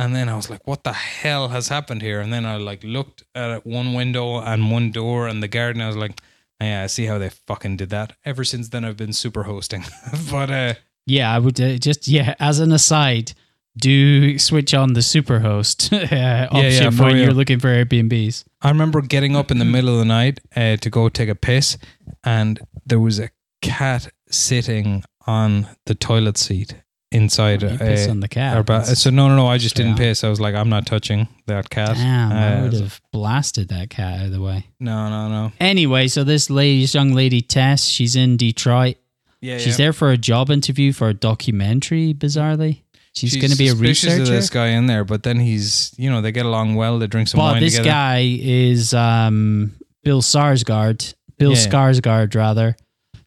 [0.00, 2.20] and then I was like, what the hell has happened here?
[2.20, 5.82] And then I like looked at one window and one door and the garden.
[5.82, 6.18] I was like,
[6.58, 8.14] yeah, I see how they fucking did that.
[8.24, 9.84] Ever since then, I've been super hosting.
[10.30, 10.74] but uh,
[11.04, 12.34] Yeah, I would uh, just yeah.
[12.40, 13.32] As an aside,
[13.76, 18.44] do switch on the superhost uh, option yeah, when you're looking for Airbnbs.
[18.62, 21.34] I remember getting up in the middle of the night uh, to go take a
[21.34, 21.76] piss,
[22.24, 23.30] and there was a
[23.60, 26.74] cat sitting on the toilet seat
[27.12, 27.62] inside.
[27.62, 28.86] You piss on the cat.
[28.96, 29.46] so no, no, no.
[29.48, 29.98] I just didn't Yeah.
[29.98, 30.24] piss.
[30.24, 31.96] I was like, I'm not touching that cat.
[31.96, 34.66] Damn, I Uh, would have blasted that cat out of the way.
[34.78, 35.52] No, no, no.
[35.60, 38.96] Anyway, so this lady, this young lady, Tess, she's in Detroit.
[39.42, 42.12] Yeah, She's there for a job interview for a documentary.
[42.12, 42.82] Bizarrely,
[43.14, 44.20] she's, going to be a researcher.
[44.22, 46.98] Of this guy in there, but then he's, you know, they get along well.
[46.98, 47.88] They drink some but wine this together.
[47.88, 49.72] guy is um,
[50.04, 51.56] Bill Sarsgaard, Bill Yeah.
[51.66, 52.76] Skarsgård rather.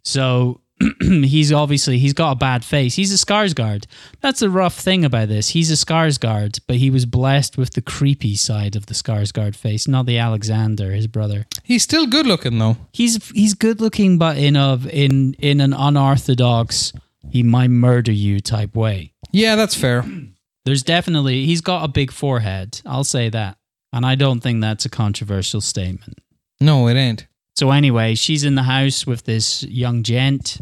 [0.03, 0.61] So
[1.01, 2.95] he's obviously he's got a bad face.
[2.95, 3.85] He's a Skarsgård.
[4.21, 5.49] That's the rough thing about this.
[5.49, 9.87] He's a Skarsgård, but he was blessed with the creepy side of the Skarsgård face,
[9.87, 11.45] not the Alexander, his brother.
[11.63, 12.77] He's still good looking though.
[12.91, 16.93] He's he's good looking, but in a in in an unorthodox,
[17.29, 19.13] he might murder you type way.
[19.31, 20.05] Yeah, that's fair.
[20.65, 22.81] There's definitely he's got a big forehead.
[22.85, 23.57] I'll say that,
[23.91, 26.19] and I don't think that's a controversial statement.
[26.61, 27.27] No, it ain't.
[27.55, 30.59] So anyway, she's in the house with this young gent.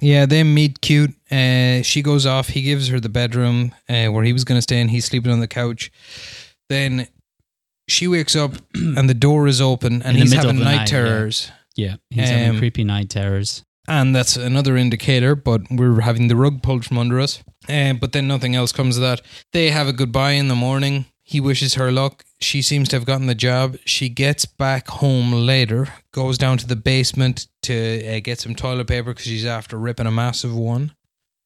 [0.00, 1.10] Yeah, they meet cute.
[1.30, 2.48] Uh, she goes off.
[2.48, 5.32] He gives her the bedroom uh, where he was going to stay, and he's sleeping
[5.32, 5.90] on the couch.
[6.68, 7.08] Then
[7.88, 11.50] she wakes up, and the door is open, and he's having night, night, terrors.
[11.76, 13.64] Yeah, he's having Um, creepy night terrors.
[13.88, 17.42] And that's another indicator, but we're having the rug pulled from under us.
[17.68, 19.22] Uh, but then nothing else comes of that.
[19.52, 21.06] They have a goodbye in the morning.
[21.22, 22.24] He wishes her luck.
[22.40, 23.76] She seems to have gotten the job.
[23.84, 28.86] She gets back home later, goes down to the basement to uh, get some toilet
[28.86, 30.92] paper because she's after ripping a massive one.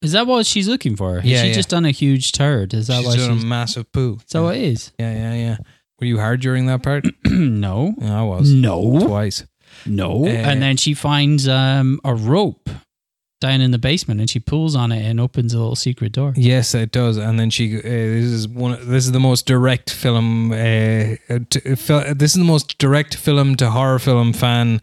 [0.03, 1.21] Is that what she's looking for?
[1.21, 1.55] Has Yeah, she yeah.
[1.55, 2.75] just done a huge turd?
[2.75, 3.43] Is that she's why done she's?
[3.43, 4.19] a massive poo.
[4.25, 4.93] Is that what it is?
[4.99, 5.57] Yeah, yeah, yeah.
[6.01, 7.07] Were you hard during that part?
[7.25, 8.53] no, Yeah, I was.
[8.53, 9.47] no, Twice.
[9.87, 10.25] no.
[10.27, 12.69] Uh, and then she finds um, a rope
[13.43, 16.33] down in the basement, and she pulls on it and opens a little secret door.
[16.37, 17.19] Yes, it does.
[17.19, 17.77] And then she.
[17.79, 18.79] Uh, this is one.
[18.81, 20.53] This is the most direct film.
[20.53, 21.17] Uh,
[21.51, 24.81] to, fil- this is the most direct film to horror film fan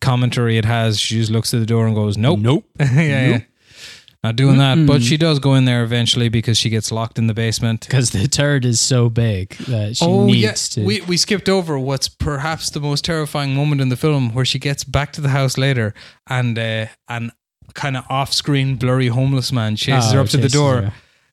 [0.00, 0.98] commentary it has.
[0.98, 2.64] She just looks at the door and goes, "Nope, Nope.
[2.80, 3.38] yeah, yeah,
[4.22, 5.08] not doing that." But Mm-mm.
[5.08, 7.80] she does go in there eventually because she gets locked in the basement.
[7.80, 10.86] Because the turd is so big that she oh needs yeah, to.
[10.86, 14.58] we we skipped over what's perhaps the most terrifying moment in the film, where she
[14.58, 15.94] gets back to the house later
[16.28, 17.32] and uh, an
[17.76, 20.82] kind of off-screen blurry homeless man chases Oh, her up to the door.
[20.82, 20.92] her.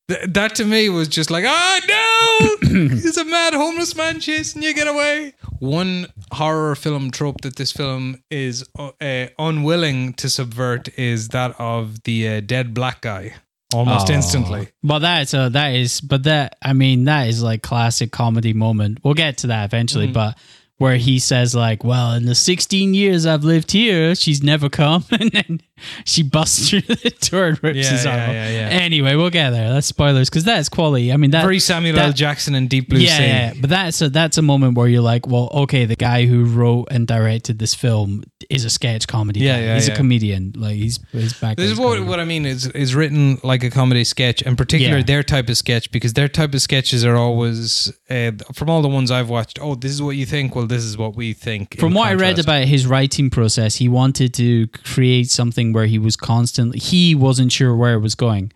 [0.09, 4.61] Th- that to me was just like, oh no, there's a mad homeless man chasing
[4.61, 4.73] you.
[4.73, 5.33] Get away!
[5.59, 11.55] One horror film trope that this film is uh, uh, unwilling to subvert is that
[11.59, 13.35] of the uh, dead black guy.
[13.73, 14.13] almost Oh.
[14.13, 14.67] instantly.
[14.83, 18.99] Well, that's uh, that is, but that I mean, that is like classic comedy moment.
[19.03, 20.13] We'll get to that eventually, Mm-hmm.
[20.13, 20.37] but
[20.77, 25.05] where he says like, "Well, in the 16 years I've lived here, she's never come,"
[25.11, 25.61] and then
[26.05, 28.19] she busts through the door and rips Yeah, his arm.
[28.19, 28.27] off.
[28.29, 28.69] yeah, yeah.
[28.69, 29.71] Anyway, we'll get there.
[29.73, 31.11] That's spoilers because that's quality.
[31.11, 32.13] I mean, that Very Samuel that- L.
[32.13, 33.23] Jackson and Deep Blue yeah, Sea.
[33.23, 36.45] yeah, but that's a that's a moment where you're like, well, okay, the guy who
[36.45, 39.39] wrote and directed this film is a sketch comedy.
[39.41, 39.63] Yeah, guy.
[39.65, 40.53] yeah, he's a comedian.
[40.55, 41.57] Like he's he's back.
[41.57, 45.01] This is what what I mean is is written like a comedy sketch, in particular
[45.03, 48.89] their type of sketch, because their type of sketches are always uh, from all the
[48.89, 49.59] ones I've watched.
[49.61, 50.55] Oh, this is what you think.
[50.55, 51.79] Well, this is what we think.
[51.79, 55.99] From what I read about his writing process, he wanted to create something where he
[55.99, 58.51] was constantly he wasn't sure where it was going,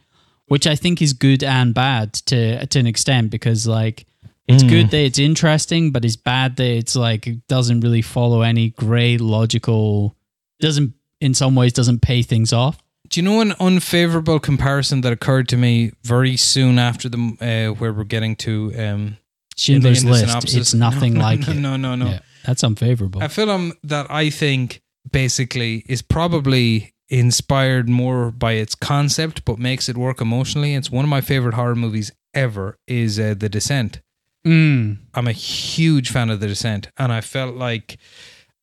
[0.48, 4.06] which I think is good and bad to to an extent because like
[4.48, 4.70] it's Hmm.
[4.70, 8.70] good that it's interesting, but it's bad that it's like it doesn't really follow any
[8.70, 10.16] great logical
[10.60, 12.78] doesn't in some ways doesn't pay things off.
[13.10, 17.74] Do you know an unfavorable comparison that occurred to me very soon after the uh,
[17.80, 19.18] where we're getting to um,
[19.58, 20.28] Schindler's in the List.
[20.28, 20.56] synopsis?
[20.56, 21.56] It's nothing No, no, like no, it.
[21.56, 22.06] No, no, no.
[22.10, 23.22] Yeah, that's unfavorable.
[23.22, 29.90] A film that I think basically is probably inspired more by its concept, but makes
[29.90, 30.76] it work emotionally.
[30.76, 32.78] It's one of my favorite horror movies ever.
[32.88, 34.02] Is uh, The Descent.
[34.46, 35.00] Mm.
[35.14, 37.98] I'm a huge fan of The Descent, and I felt like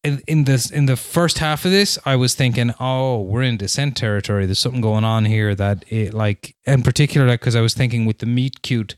[0.03, 3.57] in, in this in the first half of this, I was thinking, oh, we're in
[3.57, 4.47] Descent territory.
[4.47, 8.18] There's something going on here that it like, in particular, because I was thinking with
[8.18, 8.97] the meet cute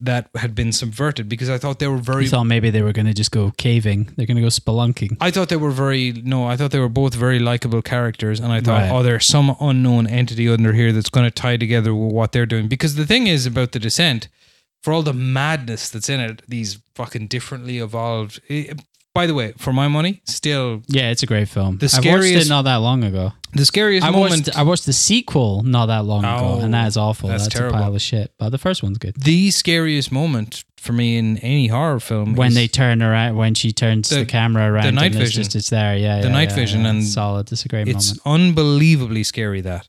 [0.00, 2.92] that had been subverted because I thought they were very You thought maybe they were
[2.92, 4.04] going to just go caving.
[4.16, 5.16] They're going to go spelunking.
[5.20, 6.46] I thought they were very no.
[6.46, 8.92] I thought they were both very likable characters, and I thought, Right.
[8.92, 12.46] oh, there's some unknown entity under here that's going to tie together with what they're
[12.46, 12.68] doing.
[12.68, 14.28] Because the thing is about the descent,
[14.82, 18.40] for all the madness that's in it, these fucking differently evolved.
[18.48, 18.72] eh,
[19.20, 21.72] by the way, for my money, still Yeah, it's a great film.
[21.78, 23.32] The I watched it not that long ago.
[23.52, 24.46] the scariest I moment.
[24.46, 27.28] watched I watched the sequel not that long ago, Oh, and that is awful.
[27.28, 27.78] that's That's, terrible.
[27.78, 28.28] a pile of shit.
[28.38, 29.14] But the first one's good.
[29.32, 33.54] the scariest moment for me in any horror film When is they turn around, when
[33.54, 35.42] she turns The- the, camera around, the night and it's vision.
[35.42, 35.96] just it's there.
[35.96, 36.90] Yeah, The yeah, night yeah, vision yeah.
[36.90, 37.50] and solid.
[37.52, 38.48] It's a great it's moment.
[38.50, 39.60] unbelievably scary.
[39.62, 39.88] That,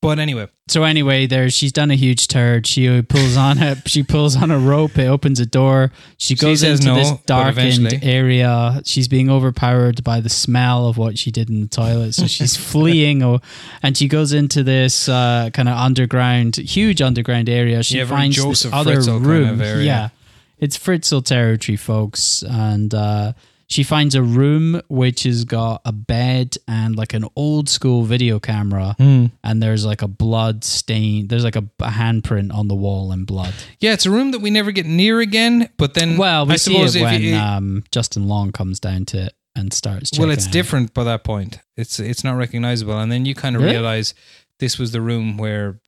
[0.00, 2.66] but anyway, So anyway, there she's done a huge turd.
[2.66, 4.96] She pulls on a she pulls on a rope.
[4.98, 5.90] It opens a door.
[6.18, 8.80] She goes says into no, this darkened area.
[8.84, 12.12] She's being overpowered by the smell of what she did in the toilet.
[12.14, 13.40] So she's fleeing, or,
[13.82, 17.82] and she goes into this uh, kind of underground, huge underground area.
[17.82, 19.48] She Yeah, finds Joseph this other Fritzl kind room.
[19.48, 19.84] of area.
[19.84, 20.08] Yeah,
[20.58, 22.94] it's Fritzl territory, folks, and.
[22.94, 23.32] uh
[23.68, 28.38] she finds a room which has got a bed and like an old school video
[28.40, 29.26] camera Hmm.
[29.44, 31.28] and there's like a blood stain.
[31.28, 33.54] There's like a, a handprint on the wall in blood.
[33.80, 35.68] yeah, it's a room that we never get near again.
[35.76, 39.04] But then, Well, we I see suppose it when you- um, Justin Long comes down
[39.06, 40.16] to it and starts.
[40.18, 43.56] well it's it different by that point it's it's not recognizable and then you kind
[43.56, 43.74] of Really?
[43.74, 44.14] realize
[44.60, 45.80] this was the room where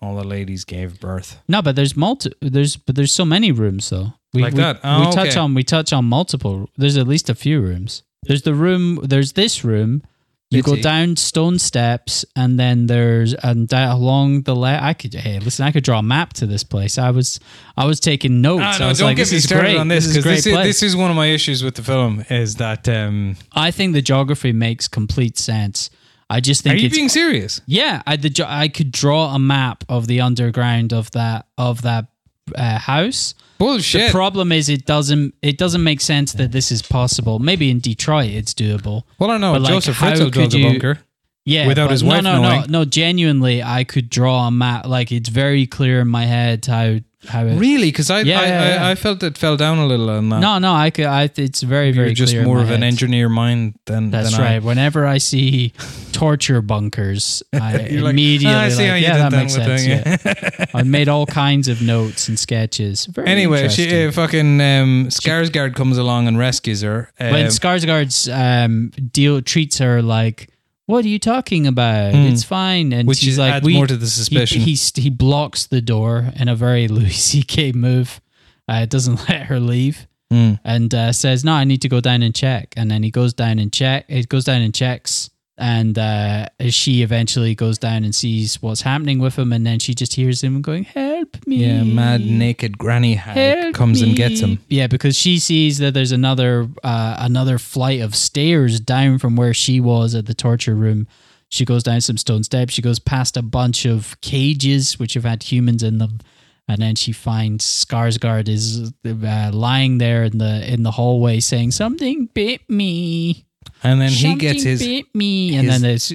[0.00, 2.32] all the ladies gave birth No, but there's multi.
[2.40, 4.14] There's but there's so many rooms though.
[4.34, 4.80] We, Like we, that?
[4.82, 5.38] Oh, we touch okay.
[5.38, 6.68] on we touch on multiple.
[6.76, 8.02] There's at least a few rooms.
[8.22, 9.00] There's the room.
[9.02, 10.02] There's this room.
[10.50, 14.84] You go down stone steps, and then there's and down along the left.
[14.84, 15.64] I could hey, listen.
[15.64, 16.98] I could draw a map to this place.
[16.98, 17.40] I was
[17.74, 18.62] I was taking notes.
[18.62, 19.78] Ah, I was don't like, get this me is started great.
[19.78, 21.76] on this this is because great this, is, this is one of my issues with
[21.76, 25.88] the film is that um I think the geography makes complete sense.
[26.28, 26.74] I just think.
[26.74, 28.02] are you being serious yeah.
[28.06, 32.08] I the I could draw a map of the underground of that of that
[32.54, 33.34] uh, house.
[33.62, 37.38] Bullshit The problem is it doesn't it doesn't make sense that this is possible.
[37.38, 39.02] Maybe in Detroit it's doable.
[39.18, 40.98] well I know but, like, Joseph how Fritzl a you- bunker
[41.44, 42.60] Yeah, Without his no, wife no, knowing.
[42.70, 42.84] no, no.
[42.84, 44.86] Genuinely, I could draw a map.
[44.86, 46.98] Like it's very clear in my head how
[47.28, 47.56] how it.
[47.56, 48.86] really because I, Yeah, I, yeah.
[48.86, 51.06] I I felt it fell down a little on that No, no, I could.
[51.06, 54.32] I, it's very, you're very just clear in more of an engineer mind than That's
[54.32, 54.44] than I.
[54.54, 54.62] right.
[54.62, 55.72] Whenever I see
[56.12, 59.86] torture bunkers, I You're like, immediately "Ah, I see like, yeah, that that makes sense.
[59.86, 60.64] that, Yeah.
[60.74, 63.06] I made all kinds of notes and sketches.
[63.06, 67.10] Very Anyway, she uh, fucking um, Skarsgård comes along and rescues her.
[67.18, 70.48] when Um, Skarsgård's um, deal treats her like,
[70.86, 72.12] "What are you talking about?
[72.12, 72.20] Hmm.
[72.26, 74.60] It's fine," and which she's is, like, adds "We." more to the suspicion.
[74.62, 77.72] he he blocks the door in a very Louis C.K.
[77.72, 78.20] move.
[78.68, 80.54] Uh, doesn't let her leave Hmm.
[80.64, 83.34] and uh, says, "No, I need to go down and check." And then he goes
[83.34, 84.06] down and check.
[84.08, 85.28] It goes down and checks,
[85.58, 89.94] and uh, she eventually goes down and sees what's happening with him, and then she
[89.94, 94.40] just hears him going, "Help me!" Yeah, mad naked granny hag Help comes and gets
[94.40, 94.60] him.
[94.68, 99.54] Yeah, because she sees that there's another uh, another flight of stairs down from where
[99.54, 101.06] she was at the torture room.
[101.50, 102.72] She goes down some stone steps.
[102.72, 106.20] She goes past a bunch of cages which have had humans in them,
[106.66, 111.72] and then she finds Skarsgård is uh, lying there in the in the hallway saying
[111.72, 113.44] something bit me.
[113.82, 116.12] And then he gets his bit me, and his- then there's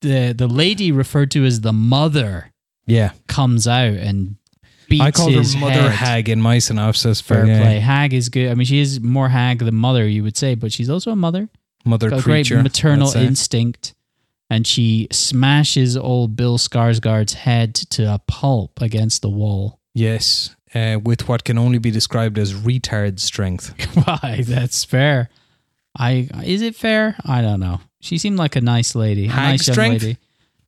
[0.00, 2.52] the the lady referred to as the mother
[2.86, 3.12] Yeah.
[3.26, 4.36] comes out and
[4.88, 5.92] beats I called her Mother head.
[5.92, 7.20] Hag in my synopsis.
[7.20, 7.78] Fair yeah, play.
[7.80, 8.50] Hag is good.
[8.50, 11.16] I mean, she is more hag than mother, you would say, but she's also a
[11.16, 11.48] mother.
[11.86, 12.56] Mother Got a creature.
[12.56, 13.94] great maternal instinct.
[14.50, 19.80] And she smashes old Bill Skarsgård's head to a pulp against the wall.
[19.94, 20.54] Yes.
[20.74, 23.74] Uh, with what can only be described as retard strength.
[24.04, 24.42] Why?
[24.46, 25.30] That's fair.
[25.96, 27.16] I is it fair?
[27.24, 27.80] I don't know.
[28.00, 30.18] She seemed like a nice lady, a Hag nice young lady.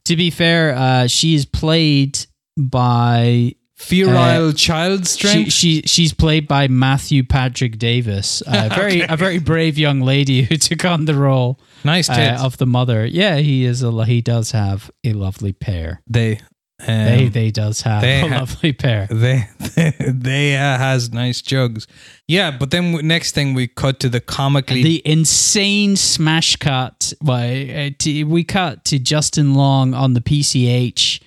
[0.07, 2.19] To be fair, uh, she is played
[2.57, 5.53] by Ferile child strength.
[5.53, 10.43] She, she she's played by Matthew Patrick Davis, a very a very brave young lady
[10.43, 13.05] who took on the role nice uh, of the mother.
[13.05, 16.03] Yeah, he is a he does have a lovely pair.
[16.07, 16.41] they.
[16.79, 19.07] Um, they they does have they a ha- lovely pair.
[19.11, 19.49] they
[19.99, 21.87] they uh, has nice jugs.
[22.29, 27.15] Yeah, but then w- next thing we cut to the comically The insane smash cut.
[27.23, 31.23] Well, uh, to, we cut to Justin Long on the PCH.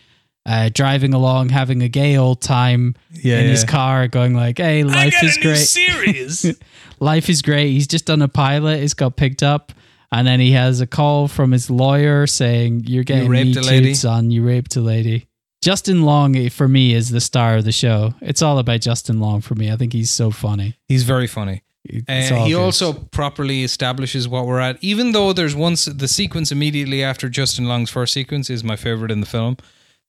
[0.45, 4.83] Uh, driving along, having a gay old time Yeah, in his car, going like, "Hey,
[4.83, 6.57] life is great." series.
[6.99, 7.71] life is great.
[7.71, 8.81] He's just done a pilot.
[8.81, 9.73] It's got picked up,
[10.11, 13.63] and then he has a call from his lawyer saying, "You're getting raped me a
[13.63, 14.31] too, lady." son.
[14.31, 15.27] You raped a lady."
[15.61, 18.13] Justin Long eh, for me is the star of the show.
[18.21, 19.71] It's all about Justin Long for me.
[19.71, 20.77] I think he's so funny.
[20.87, 21.63] He's very funny.
[21.83, 22.59] It's Uh, he good.
[22.61, 24.77] also properly establishes what we're at.
[24.81, 29.11] Even though there's once the sequence immediately after Justin Long's first sequence is my favorite
[29.11, 29.57] in the film.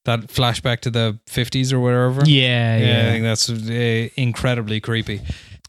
[0.04, 2.22] That flashback to the 50s or wherever.
[2.24, 5.20] yeah, Yeah, I think that's uh, incredibly creepy.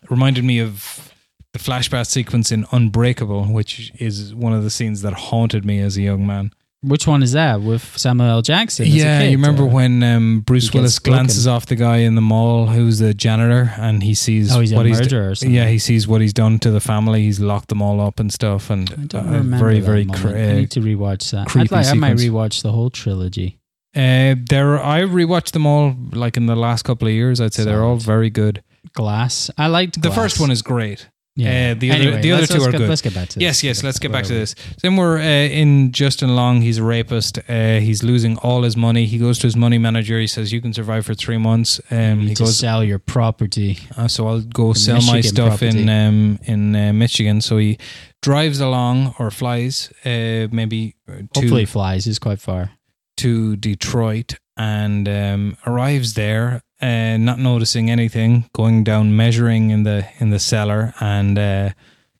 [0.09, 1.11] Reminded me of
[1.53, 5.97] the flashback sequence in Unbreakable, which is one of the scenes that haunted me as
[5.97, 6.53] a young man.
[6.83, 8.41] Which one is that with Samuel L.
[8.41, 8.87] Jackson?
[8.87, 12.65] yeah, you remember or- when um, Bruce Willis glances off the guy in the mall
[12.67, 15.53] who's the janitor and he sees Oh, he's a what he's murderer or something.
[15.53, 17.21] yeah he sees what he's done to the family.
[17.21, 19.57] He's locked them all up and stuff, and I don't uh, remember.
[19.59, 20.23] very very moment.
[20.25, 21.55] cr- I uh, need to rewatch that.
[21.55, 23.59] I'd like, I might rewatch the whole trilogy.
[23.95, 27.39] uh, there I rewatched them all like in the last couple of years.
[27.39, 28.63] I'd say they're all very good.
[28.93, 29.51] Glass.
[29.55, 31.09] I liked The first one is great.
[31.37, 31.71] Yeah.
[31.71, 32.89] Uh, the other- the other two are get, good.
[32.89, 33.41] Let's get back to this.
[33.41, 33.83] Yes, yes.
[33.83, 34.53] Let's get back to this.
[34.81, 35.21] Then we're uh,
[35.61, 36.61] in Justin Long.
[36.61, 37.39] He's a rapist.
[37.47, 39.05] Uh, he's losing all his money.
[39.05, 40.19] He goes to his money manager.
[40.19, 42.83] He says, "You can survive for three months." You Um, need he to goes, sell
[42.83, 43.79] your property.
[43.97, 47.57] uh, "So I'll go The sell my Michigan stuff in um, in uh, Michigan." So
[47.59, 47.77] he
[48.21, 52.71] drives along or flies, uh, maybe to Hopefully, flies is quite far.
[53.17, 60.05] to Detroit and um, arrives there, uh, not noticing anything, going down measuring in the
[60.19, 61.69] in the cellar, and uh,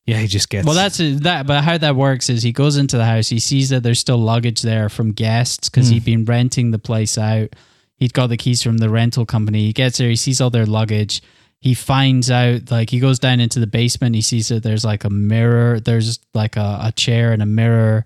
[0.06, 1.46] yeah, he just gets Well, that's that.
[1.46, 3.28] But how that works is he goes into the house.
[3.28, 5.94] He sees that there's still luggage there from guests because Hmm.
[5.94, 7.50] he'd been renting the place out.
[7.96, 9.66] He'd got the keys from the rental company.
[9.66, 10.08] He gets there.
[10.10, 11.22] He sees all their luggage.
[11.60, 14.16] He finds out like he goes down into the basement.
[14.16, 15.78] He sees that there's like a mirror.
[15.78, 18.04] There's like a, a chair and a mirror.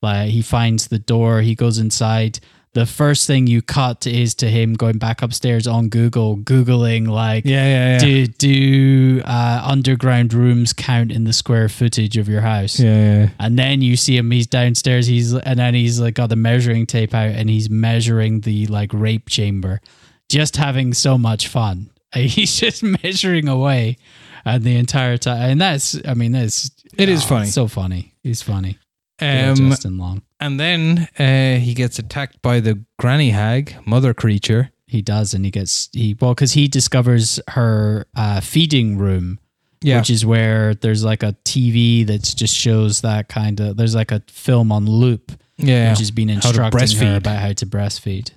[0.00, 1.40] Like he finds the door.
[1.42, 2.38] He goes inside.
[2.74, 7.44] The first thing you cut is to him going back upstairs on Google, googling like
[7.44, 7.98] yeah, yeah, yeah.
[7.98, 12.80] do do uh, underground rooms count in the square footage of your house?
[12.80, 13.28] yeah, yeah.
[13.38, 14.30] And then you see him.
[14.30, 15.06] He's downstairs.
[15.06, 18.94] He's and then he's like got the measuring tape out and he's measuring the like
[18.94, 19.82] rape chamber,
[20.30, 21.90] just having so much fun.
[22.14, 23.96] He's just measuring away,
[24.44, 25.50] and the entire time.
[25.50, 27.44] And that's I mean that's It is oh, funny.
[27.46, 28.14] it's so funny.
[28.22, 28.78] He's funny.
[29.20, 30.22] Yeah, Um, Justin Long.
[30.40, 34.70] and then uh, he gets attacked by the granny hag, mother creature.
[34.86, 39.38] He does, and he gets he well because he discovers her uh, feeding room.
[39.80, 43.76] Yeah, which is where there's like a TV that just shows that kind of.
[43.76, 45.90] There's like a film on loop, yeah.
[45.90, 48.30] which has been instructing her about how to breastfeed.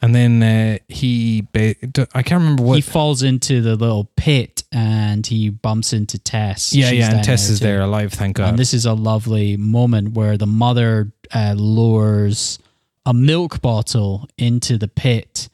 [0.00, 1.74] And then uh, he, ba-
[2.14, 2.74] I can't remember what.
[2.76, 6.72] he falls into the little pit and he bumps into Tess.
[6.72, 7.64] yeah, She's yeah, and Tess is too.
[7.66, 8.12] there alive.
[8.12, 8.50] Thank God.
[8.50, 12.58] And this is a lovely moment where the mother uh, lures
[13.04, 15.48] a milk bottle into the pit.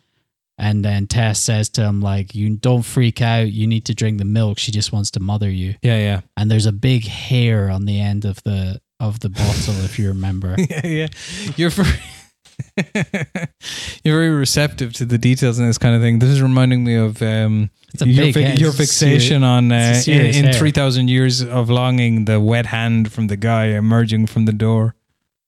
[0.60, 3.52] And then Tess says to him, like, you don't freak out.
[3.52, 4.58] You need to drink the milk.
[4.58, 5.76] She just wants to mother you.
[5.82, 9.74] yeah, yeah, And there's a big hair on the end of the of the bottle,
[9.84, 10.56] if you remember.
[10.58, 11.06] yeah, yeah.
[11.56, 11.88] You're very,
[14.04, 16.18] you're very receptive to the details in this kind of thing.
[16.18, 17.70] This is reminding me of um,
[18.04, 22.66] your, fi- your fixation on uh, in, in three thousand years of longing, the wet
[22.66, 24.94] hand from the guy emerging from the door.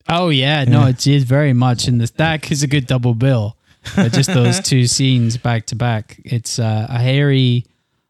[0.08, 0.88] Oh yeah, no, Yeah.
[0.88, 2.10] it is very much in this.
[2.12, 3.56] That is a good double bill.
[3.96, 6.20] But just those two scenes back to back.
[6.24, 7.64] It's uh, a hairy,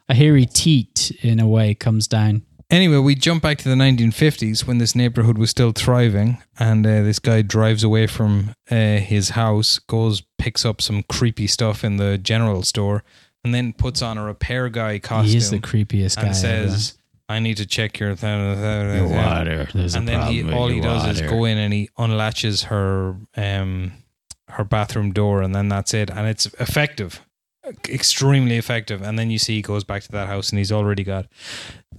[0.09, 2.43] a hairy teat in a way comes down.
[2.71, 7.03] Anyway, we jump back to the 1950s when this neighborhood was still thriving, and uh,
[7.03, 11.97] this guy drives away from uh, his house, goes picks up some creepy stuff in
[11.97, 13.03] the general store,
[13.43, 16.27] and then puts on a repair guy costume he is the creepiest guy.
[16.27, 16.97] and says,
[17.29, 19.69] "I need to check your th- th- th- Your water.
[19.75, 23.93] There's And then he all he does is go in and he unlatches her um
[24.49, 26.09] her bathroom door, and then that's it.
[26.11, 27.21] And it's effective,
[27.89, 29.03] extremely effective.
[29.03, 31.27] And then you see he goes back to that house, and he's already got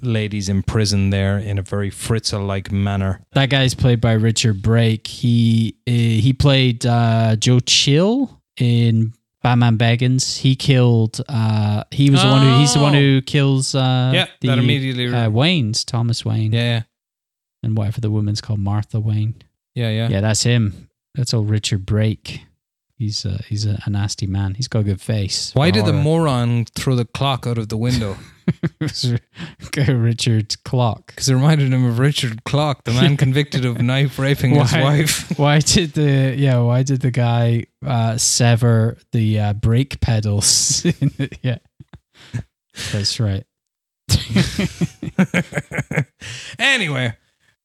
[0.02, 3.22] ladies in prison there in a very Fritzl like manner.
[3.34, 5.08] That guy's played by Richard Brake.
[5.08, 10.38] He uh, he played uh, Joe Chill in Batman Begins.
[10.38, 11.22] He killed.
[11.28, 12.60] Uh, he was the one who.
[12.60, 13.74] He's the one who kills.
[13.76, 16.84] Uh, Yeah, the, that immediately- uh, Wayne's Thomas Wayne Yeah,
[17.64, 19.36] and whatever the woman's called Martha Wayne.
[19.76, 20.10] yeah, yeah.
[20.10, 20.90] Yeah, that's him.
[21.16, 22.42] That's old Richard Brake.
[22.98, 24.54] He's uh, he's a, a nasty man.
[24.54, 25.52] He's got a good face.
[25.56, 28.16] Why did the moron throw the clock out of the window?
[29.88, 31.08] Richard Clock?
[31.08, 35.38] Because it reminded him of Richard Clock, the man convicted of knife raping his wife.
[35.40, 36.60] Why did the yeah?
[36.60, 40.86] Why did the guy uh, sever the uh, brake pedals?
[41.42, 41.58] yeah,
[42.92, 43.46] that's right.
[46.60, 47.14] anyway,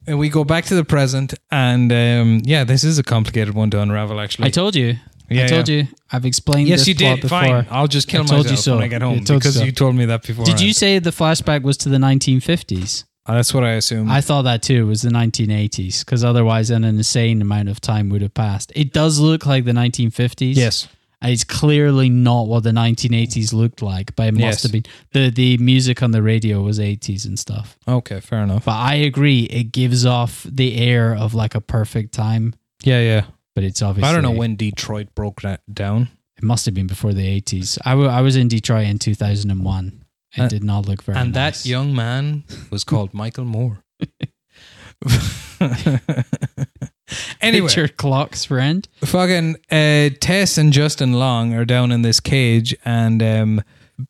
[0.06, 3.80] we go back to the present, and um, yeah, this is a complicated one to
[3.80, 4.20] unravel.
[4.20, 4.96] Actually, I told you.
[5.28, 5.88] Yeah, I told you.
[6.12, 6.68] I've explained.
[6.68, 7.20] yes, you did.
[7.22, 7.40] Before.
[7.40, 8.74] Fine, I'll just kill I told myself you so.
[8.76, 9.64] when I get I home told you because so.
[9.64, 10.44] you told me that before.
[10.44, 13.04] Did you say the flashback was to the 1950s?
[13.28, 14.08] Uh, that's what I assumed.
[14.10, 14.82] I thought that too.
[14.82, 18.70] It was the 1980s because otherwise, an insane amount of time would have passed.
[18.76, 20.54] It does look like the 1950s.
[20.54, 20.86] yes,
[21.22, 24.62] It's clearly not what the 1980s looked like, but it must Yes.
[24.62, 24.84] have been.
[25.12, 27.76] The the music on the radio was 80s and stuff.
[27.88, 28.64] okay, fair enough.
[28.66, 32.54] But I agree, it gives off the air of like a perfect time,
[32.84, 33.24] Yeah, yeah.
[33.56, 34.08] But it's obviously.
[34.08, 36.10] I don't know when Detroit broke that down.
[36.36, 37.78] It must have been before the 80s.
[37.84, 40.04] I was in Detroit in 2001.
[40.36, 41.62] It Uh, did not look very and nice.
[41.64, 43.78] that young man was called Michael Moore.
[47.40, 48.86] anyway, Richard Clock's friend.
[49.04, 53.62] fucking uh, Tess and Justin Long are down in this cage, and um,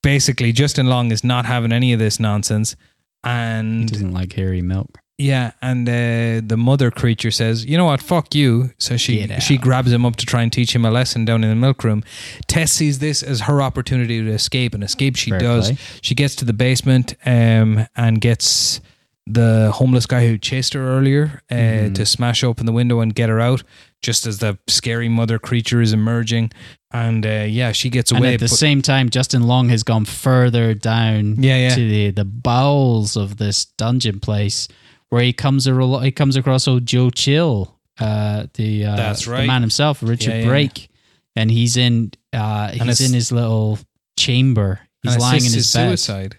[0.02, 2.72] basically Justin Long is not having any of this nonsense.
[2.72, 4.98] He And doesn't like hairy milk.
[5.18, 8.02] Yeah, and uh, the mother creature says, "You know what?
[8.02, 11.24] Fuck you." So she she grabs him up to try and teach him a lesson
[11.24, 12.04] down in the milk room.
[12.48, 15.68] Tess sees this as her opportunity to escape, and escape she Fair does.
[15.70, 15.78] play.
[16.02, 18.80] She gets to the basement um, and gets
[19.28, 21.94] the homeless guy who chased her earlier uh, Mm-hmm.
[21.94, 23.62] to smash open the window and get her out.
[24.02, 26.52] Just as the scary mother creature is emerging,
[26.92, 30.04] and uh, yeah, she gets away And at the same time, Justin Long has gone
[30.04, 31.74] further down Yeah, yeah.
[31.74, 34.68] to the, the bowels of this dungeon place
[35.16, 39.30] where he comes a, he comes across old Joe Chill, uh, the, uh, That's the
[39.30, 39.46] right.
[39.46, 40.46] man himself, Richard Yeah, yeah.
[40.48, 40.90] Brake,
[41.34, 43.78] and he's in uh, And he's in his little
[44.18, 44.80] chamber.
[45.02, 45.88] He's lying in assists his bed.
[45.88, 46.36] suicide.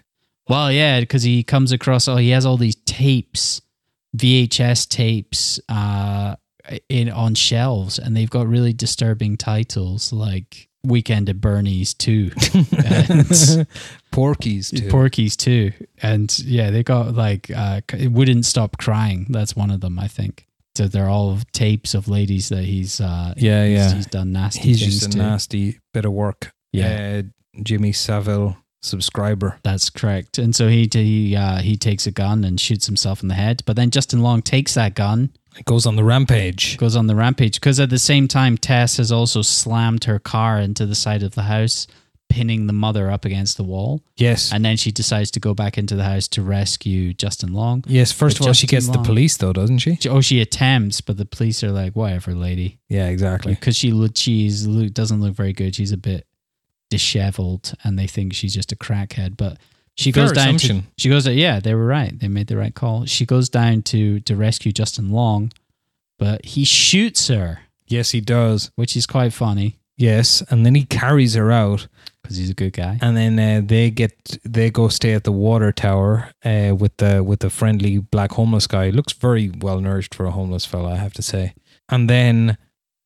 [0.48, 2.06] Well, yeah, because he comes across.
[2.06, 3.60] Oh, he has all these tapes,
[4.16, 6.36] VHS tapes, uh,
[6.88, 12.30] in on shelves, and they've got really disturbing titles like "Weekend at Bernie's" too,
[12.84, 13.66] and
[14.12, 14.88] Porky's too.
[14.88, 15.72] Porky's too,
[16.02, 20.08] and yeah, they got like uh, "It Wouldn't Stop Crying." That's one of them, I
[20.08, 20.46] think.
[20.76, 23.94] So they're all tapes of ladies that he's uh, yeah, he's, yeah.
[23.94, 26.52] he's done nasty He's just a nasty bit of work.
[26.72, 27.22] Yeah.
[27.24, 29.58] Uh, Jimmy Savile subscriber.
[29.62, 30.38] That's correct.
[30.38, 33.62] And so he he uh, he takes a gun and shoots himself in the head.
[33.66, 36.76] But then Justin Long takes that gun, It goes on the rampage.
[36.78, 40.58] goes on the rampage because at the same time Tess has also slammed her car
[40.60, 41.86] into the side of the house,
[42.30, 44.02] pinning the mother up against the wall.
[44.16, 44.52] Yes.
[44.52, 47.82] And then she decides to go back into the house to rescue Justin Long.
[47.88, 49.96] yes, first of all, she gets the police though, doesn't she?
[49.96, 53.54] She- Oh, she attempts, but the police are like, "Whatever, lady," Yeah, exactly.
[53.54, 55.74] because she look she's look doesn't look very good.
[55.74, 56.26] She's a bit
[56.90, 59.36] disheveled, and they think she's just a crackhead.
[59.36, 59.58] But
[59.98, 61.26] she Fair goes down to she goes.
[61.26, 62.18] Yeah, they were right.
[62.18, 63.04] They made the right call.
[63.06, 65.52] She goes down to to rescue Justin Long,
[66.18, 68.70] but he shoots her, Yes, he does.
[68.76, 71.88] which is quite funny Yes, and then he carries her out,
[72.22, 72.98] because he's a good guy.
[73.02, 74.12] and then uh, they get
[74.44, 78.68] they go stay at the water tower uh, with the with the friendly black homeless
[78.68, 78.90] guy.
[78.90, 81.54] Looks very well nourished for a homeless fella, I have to say.
[81.88, 82.56] And then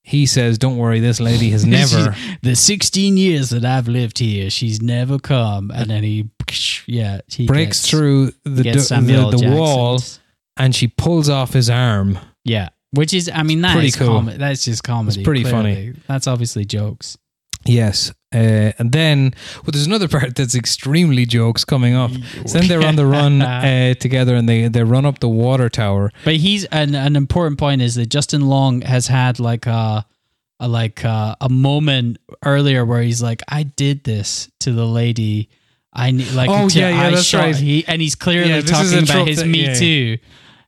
[0.03, 4.51] he says, "Don't worry, this lady has never." the 16 years that I've lived here,
[4.51, 5.71] she's never come.
[5.71, 6.29] And then he,
[6.87, 10.01] yeah, he breaks gets, through the, do- the, the wall
[10.57, 12.19] and she pulls off his arm.
[12.45, 14.09] Yeah, which is, I mean, that Pretty is cool.
[14.09, 15.21] com- That's just comedy.
[15.21, 15.95] It's pretty clearly.
[16.09, 17.17] That's obviously jokes.
[17.65, 18.13] Yes.
[18.35, 22.11] Uh, and then, well, there's another part that's extremely jokes coming up.
[22.47, 25.69] So then they're on the run uh, together and they, they run up the water
[25.69, 26.11] tower.
[26.25, 30.07] But he's an an important point is that Justin Long has had like a,
[30.61, 35.49] a like a, a moment earlier where he's like, I did this to the lady.
[35.93, 37.57] I need like Oh, to- yeah, yeah, I that's shot-" right.
[37.57, 39.75] He and he's clearly Yeah, this is talking a about trope his that- Me yeah.
[39.75, 40.19] Too,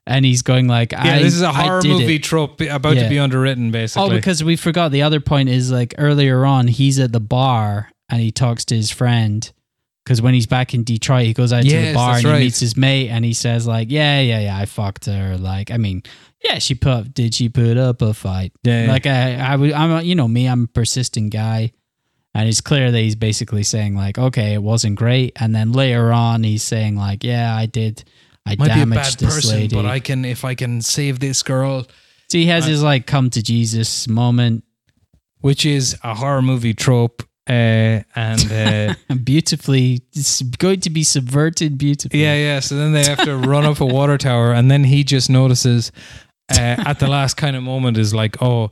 [0.07, 2.23] and he's going like, Yeah, I, this is a horror movie it.
[2.23, 3.03] trope about Yeah.
[3.03, 4.09] to be underwritten, basically.
[4.09, 7.89] Oh, because we forgot the other point is like earlier on, he's at the bar
[8.09, 9.51] and he talks to his friend
[10.05, 12.37] because when he's back in Detroit, he goes out to the bar and right.
[12.37, 15.71] he meets his mate, and he says like, "Yeah, yeah, yeah, I fucked her." Like,
[15.71, 16.03] I mean,
[16.43, 18.53] yeah, she put did she put up a fight?
[18.63, 18.85] Yeah.
[18.87, 21.71] Like, I, I I'm, you know, me, I'm a persistent guy,
[22.35, 26.13] and it's clear that he's basically saying like, "Okay, it wasn't great," and then later
[26.13, 28.03] on, he's saying like, "Yeah, I did."
[28.45, 29.75] I Might be a bad this person, lady.
[29.75, 31.87] but I can if I can save this girl,
[32.29, 34.63] so he has his like come to Jesus moment,
[35.41, 38.93] which is a horror movie trope, uh, and uh,
[39.23, 42.21] beautifully, it's going to be subverted beautifully.
[42.21, 42.59] yeah, yeah.
[42.59, 45.91] So then they have to run up a water tower, and then he just notices
[46.51, 46.55] uh,
[46.85, 48.69] at the last kind of moment is like, oh,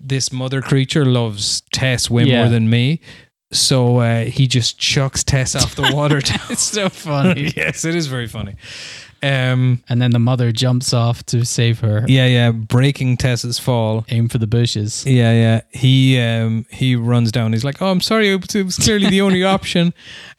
[0.00, 2.40] this mother creature loves Tess way Yeah.
[2.42, 3.00] more than me.
[3.52, 6.40] So uh, he just chucks Tess off the water tower.
[6.50, 7.52] it's so funny.
[7.56, 8.56] yes, it is very funny.
[9.22, 12.04] Um, and then the mother jumps off to save her.
[12.08, 14.04] yeah, yeah, breaking Tess's fall.
[14.08, 15.04] Aim for the bushes.
[15.06, 15.60] Yeah, yeah.
[15.70, 17.52] He um he runs down.
[17.52, 18.30] He's like, "Oh, I'm sorry.
[18.32, 19.94] It was clearly the only option."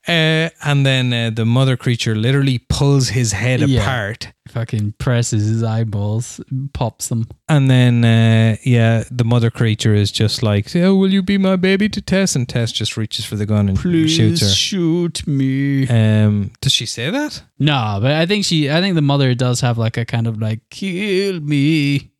[0.08, 3.82] Uh, and then uh, the mother creature literally pulls his head Yeah.
[3.82, 4.34] apart.
[4.50, 6.42] Fucking presses his eyeballs,
[6.74, 7.28] pops them.
[7.48, 11.56] And then, uh, yeah, the mother creature is just like, "Oh, will you be my
[11.56, 14.48] baby to Tess?" And Tess just reaches for the gun and shoots her.
[14.50, 15.88] shoot me.
[15.88, 17.42] Um, does she say that?
[17.58, 18.70] No, but I think she.
[18.70, 22.12] I think the mother does have like a kind of like kill me.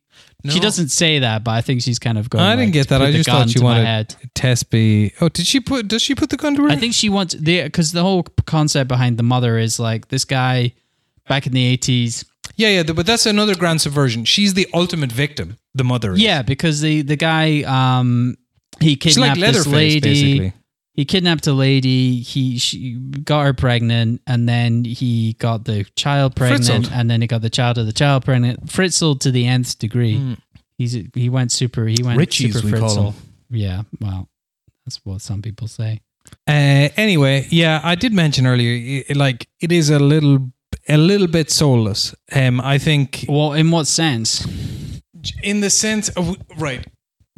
[0.48, 2.44] She doesn't say that, but I think she's kind of going.
[2.44, 3.00] I didn't like, get that.
[3.00, 4.14] I just thought she wanted
[4.70, 5.12] be.
[5.20, 5.88] Oh, did she put?
[5.88, 6.68] Does she put the gun to her?
[6.68, 10.24] I think she wants the because the whole concept behind the mother is like this
[10.24, 10.74] guy
[11.28, 12.24] back in the eighties.
[12.56, 12.82] Yeah, yeah.
[12.82, 14.26] But that's another grand subversion.
[14.26, 15.56] She's the ultimate victim.
[15.74, 16.12] The mother.
[16.12, 16.20] Is.
[16.20, 18.36] Yeah, because the the guy um
[18.80, 20.00] he She's like kidnapped this lady.
[20.00, 20.52] basically.
[20.94, 22.20] He kidnapped a lady.
[22.20, 22.94] He she
[23.24, 26.90] got her pregnant, and then he got the child pregnant, Fritzled.
[26.92, 28.70] and then he got the child of the child pregnant.
[28.70, 30.16] Fritzled to the nth degree.
[30.18, 30.38] Mm.
[30.78, 31.86] He's he went super.
[31.86, 33.04] He went Richies, super we call Fritzl.
[33.12, 33.14] him.
[33.50, 34.28] Yeah, well,
[34.86, 36.00] that's what some people say.
[36.46, 40.50] Uh, anyway, yeah, I did mention earlier, i- like it is a little,
[40.88, 42.14] a little bit soulless.
[42.32, 44.46] Um, I think Well, in what sense?
[45.42, 46.86] in the sense of right,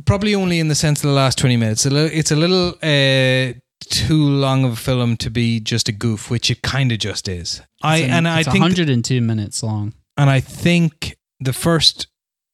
[0.07, 1.85] probably only in the sense of the last twenty minutes.
[1.87, 3.53] It's a little uh,
[3.89, 7.29] too long of a film to be just a goof, which it kind of just
[7.29, 7.61] is.
[7.83, 9.93] I an- and I think 102 minutes long.
[10.17, 12.07] and I think the first,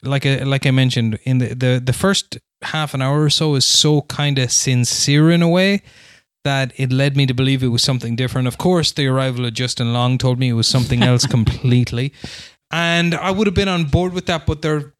[0.02, 3.54] like I, like I mentioned in the, the the first half an hour or so
[3.56, 5.82] is so kind of sincere in a way
[6.44, 8.48] that it led me to believe it was something different.
[8.48, 12.12] Of course, the arrival of Justin Long told me it was something else completely,
[12.70, 14.44] and I would have been on board with that.
[14.46, 14.92] But there,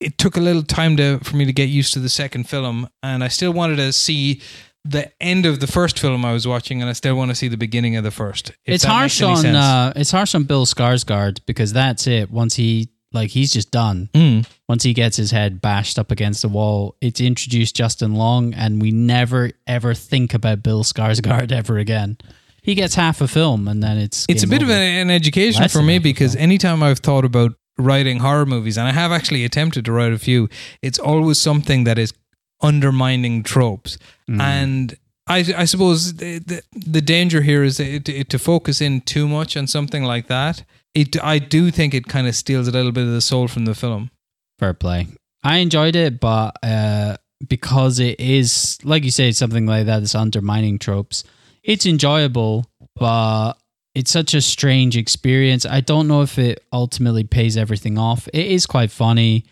[0.00, 2.88] it took a little time to for me to get used to the second film,
[3.02, 4.40] and I still wanted to see.
[4.86, 7.48] The end of the first film I was watching, and I still want to see
[7.48, 8.52] the beginning of the first.
[8.66, 12.30] it's harsh on uh, it's harsh on Bill Skarsgård because that's it.
[12.30, 14.10] Once he like he's just done.
[14.12, 14.46] Mm.
[14.68, 18.82] Once he gets his head bashed up against the wall, it's introduced Justin Long, and
[18.82, 22.18] we never ever think about Bill Skarsgård ever again.
[22.62, 24.76] He gets half a film, and then it's it's a bit of over.
[24.76, 28.86] an, an education Less for me because anytime I've thought about writing horror movies, and
[28.86, 30.48] I have actually attempted to write a few,
[30.82, 32.12] it's always something that is
[32.60, 33.98] undermining tropes.
[34.28, 34.40] Mm.
[34.40, 34.96] And
[35.26, 39.26] I, I suppose the, the, the danger here is it, it, to focus in too
[39.26, 40.64] much on something like that.
[40.94, 43.64] It, I do think it kind of steals a little bit of the soul from
[43.64, 44.10] the film.
[44.58, 45.08] Fair play.
[45.42, 50.14] I enjoyed it, but uh, because it is, like you say, something like that, it's
[50.14, 51.24] undermining tropes.
[51.62, 53.54] It's enjoyable, but
[53.94, 55.64] it's such a strange experience.
[55.64, 58.28] I don't know if it ultimately pays everything off.
[58.32, 59.44] It is quite funny,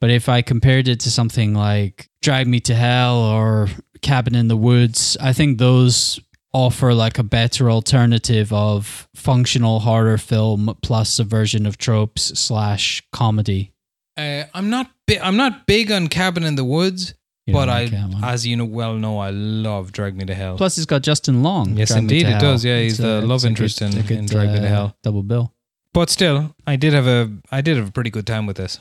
[0.00, 3.68] but if I compared it to something like Drag Me to Hell or
[4.02, 6.20] Cabin in the Woods, I think those
[6.52, 13.72] offer like a better alternative of functional horror film plus subversion of tropes slash comedy.
[14.16, 17.14] Uh, I'm not bi- I'm not big on Cabin in the Woods,
[17.46, 20.56] You but I, like as you know well know, I love Drag Me to Hell.
[20.56, 21.76] Plus, it's got Justin Long.
[21.76, 22.64] Yes, Drag indeed it does.
[22.64, 24.68] Yeah, he's It's the a- love interest good- in- good, in Drag Me to uh,
[24.68, 24.96] Hell.
[25.02, 25.52] Double bill.
[25.92, 28.80] but still, I did have a I did have a pretty good time with this.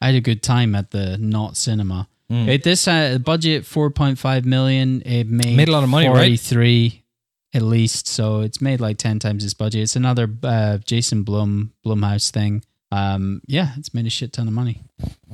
[0.00, 2.08] I had a good time at the Not Cinema.
[2.32, 2.48] Mm.
[2.48, 5.02] It, this uh, budget four point five million.
[5.04, 6.14] It made Made a lot of money, right?
[6.16, 7.04] Forty three,
[7.52, 8.08] at least.
[8.08, 9.82] So it's made like ten times its budget.
[9.82, 12.64] It's another uh, Jason Blum Blumhouse thing.
[12.92, 14.80] Um, yeah, it's made a shit ton of money.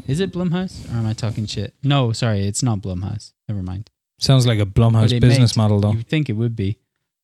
[0.07, 1.75] Is it Blumhouse or am I talking shit?
[1.83, 3.33] No, sorry, it's not Blumhouse.
[3.49, 3.91] Never mind.
[4.19, 5.93] Sounds like a Blumhouse business made- model, though.
[5.93, 6.79] You think it would be.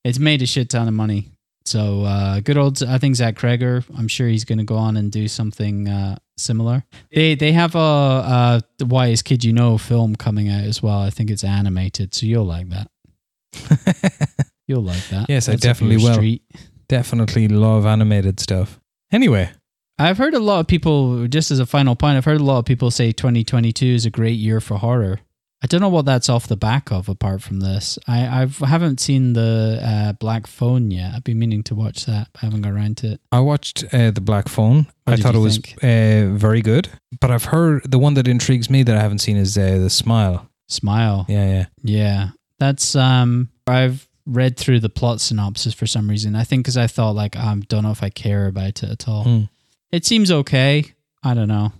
[0.05, 1.29] It's made a shit ton of money.
[1.65, 3.85] So uh, good old, I think Zach Cregger.
[3.97, 6.85] I'm sure he's going to go on and do something uh, similar.
[7.15, 10.99] They they have a, uh the Wise Kid You Know film coming out as well.
[11.01, 12.89] I think it's animated, so you'll like that.
[14.69, 15.27] You'll like that.
[15.29, 16.15] Yes, I That's up definitely will.
[16.15, 16.43] street.
[16.89, 18.81] Definitely love animated stuff.
[19.11, 19.51] Anyway,
[19.99, 21.27] I've heard a lot of people.
[21.29, 24.11] Just as a final point, I've heard a lot of people say 2022 is a
[24.11, 25.21] great year for horror.
[25.65, 27.09] I don't know what that's off the back of.
[27.09, 31.13] Apart from this, I I've, I haven't seen the uh, Black Phone yet.
[31.15, 32.29] I've been meaning to watch that.
[32.33, 33.21] but I haven't got around to it.
[33.31, 34.89] I watched uh, the Black Phone.
[35.05, 36.89] What I thought it was uh, very good,
[37.21, 39.91] but I've heard the one that intrigues me that I haven't seen is uh, the
[39.91, 40.49] Smile.
[40.69, 41.27] Smile.
[41.29, 41.67] Yeah, yeah.
[41.83, 42.29] Yeah,
[42.59, 43.51] that's um.
[43.69, 46.35] I've read through the plot synopsis for some reason.
[46.35, 49.09] I think because I thought like I don't know if I care about it at
[49.09, 49.25] all.
[49.25, 49.49] Mm.
[49.93, 50.87] It seems okay.
[51.23, 51.73] I don't know.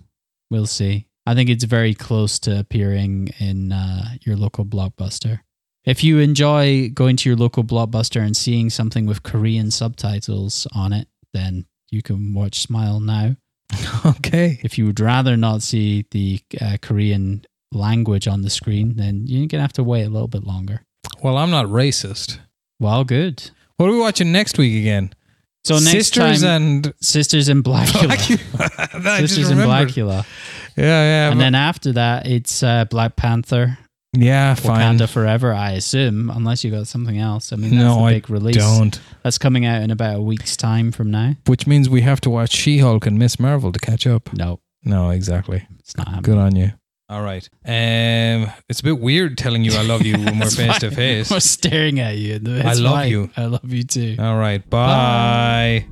[0.51, 1.07] We'll see.
[1.25, 5.39] I think it's very close to appearing in uh, your local blockbuster.
[5.83, 10.93] If you enjoy going to your local blockbuster and seeing something with Korean subtitles on
[10.93, 13.35] it, then you can watch Smile now.
[14.05, 14.59] Okay.
[14.63, 19.47] If you would rather not see the uh, Korean language on the screen, then you're
[19.47, 20.81] gonna have to wait a little bit longer.
[21.21, 22.39] Well, I'm not racist.
[22.79, 23.49] Well, good.
[23.77, 25.13] What are we watching next week again?
[25.65, 28.17] So next Sisters time, and Sisters in Blackula.
[29.19, 29.89] Just Sisters in remembered.
[29.89, 30.25] Blackula.
[30.75, 31.31] Yeah, yeah.
[31.31, 33.77] And then after that, it's uh, Black Panther,
[34.15, 34.97] yeah, fine.
[34.97, 37.53] Wakanda Forever, I assume, unless you got something else.
[37.53, 38.57] I mean, that's no, the I big release.
[38.57, 38.99] don't.
[39.23, 41.33] That's coming out in about a week's time from now.
[41.47, 44.33] Which means we have to watch She-Hulk and Miss Marvel to catch up.
[44.33, 45.65] No, No, exactly.
[45.79, 46.23] it's not happening.
[46.23, 46.71] Good on you.
[47.13, 47.47] All right.
[47.65, 50.89] Um, it's a bit weird telling you I love you when we're That's face to
[50.95, 51.29] face.
[51.29, 52.39] We're staring at you.
[52.43, 53.11] It's I love fine.
[53.11, 53.29] you.
[53.37, 54.15] I love you too.
[54.17, 54.67] All right.
[54.67, 55.85] Bye.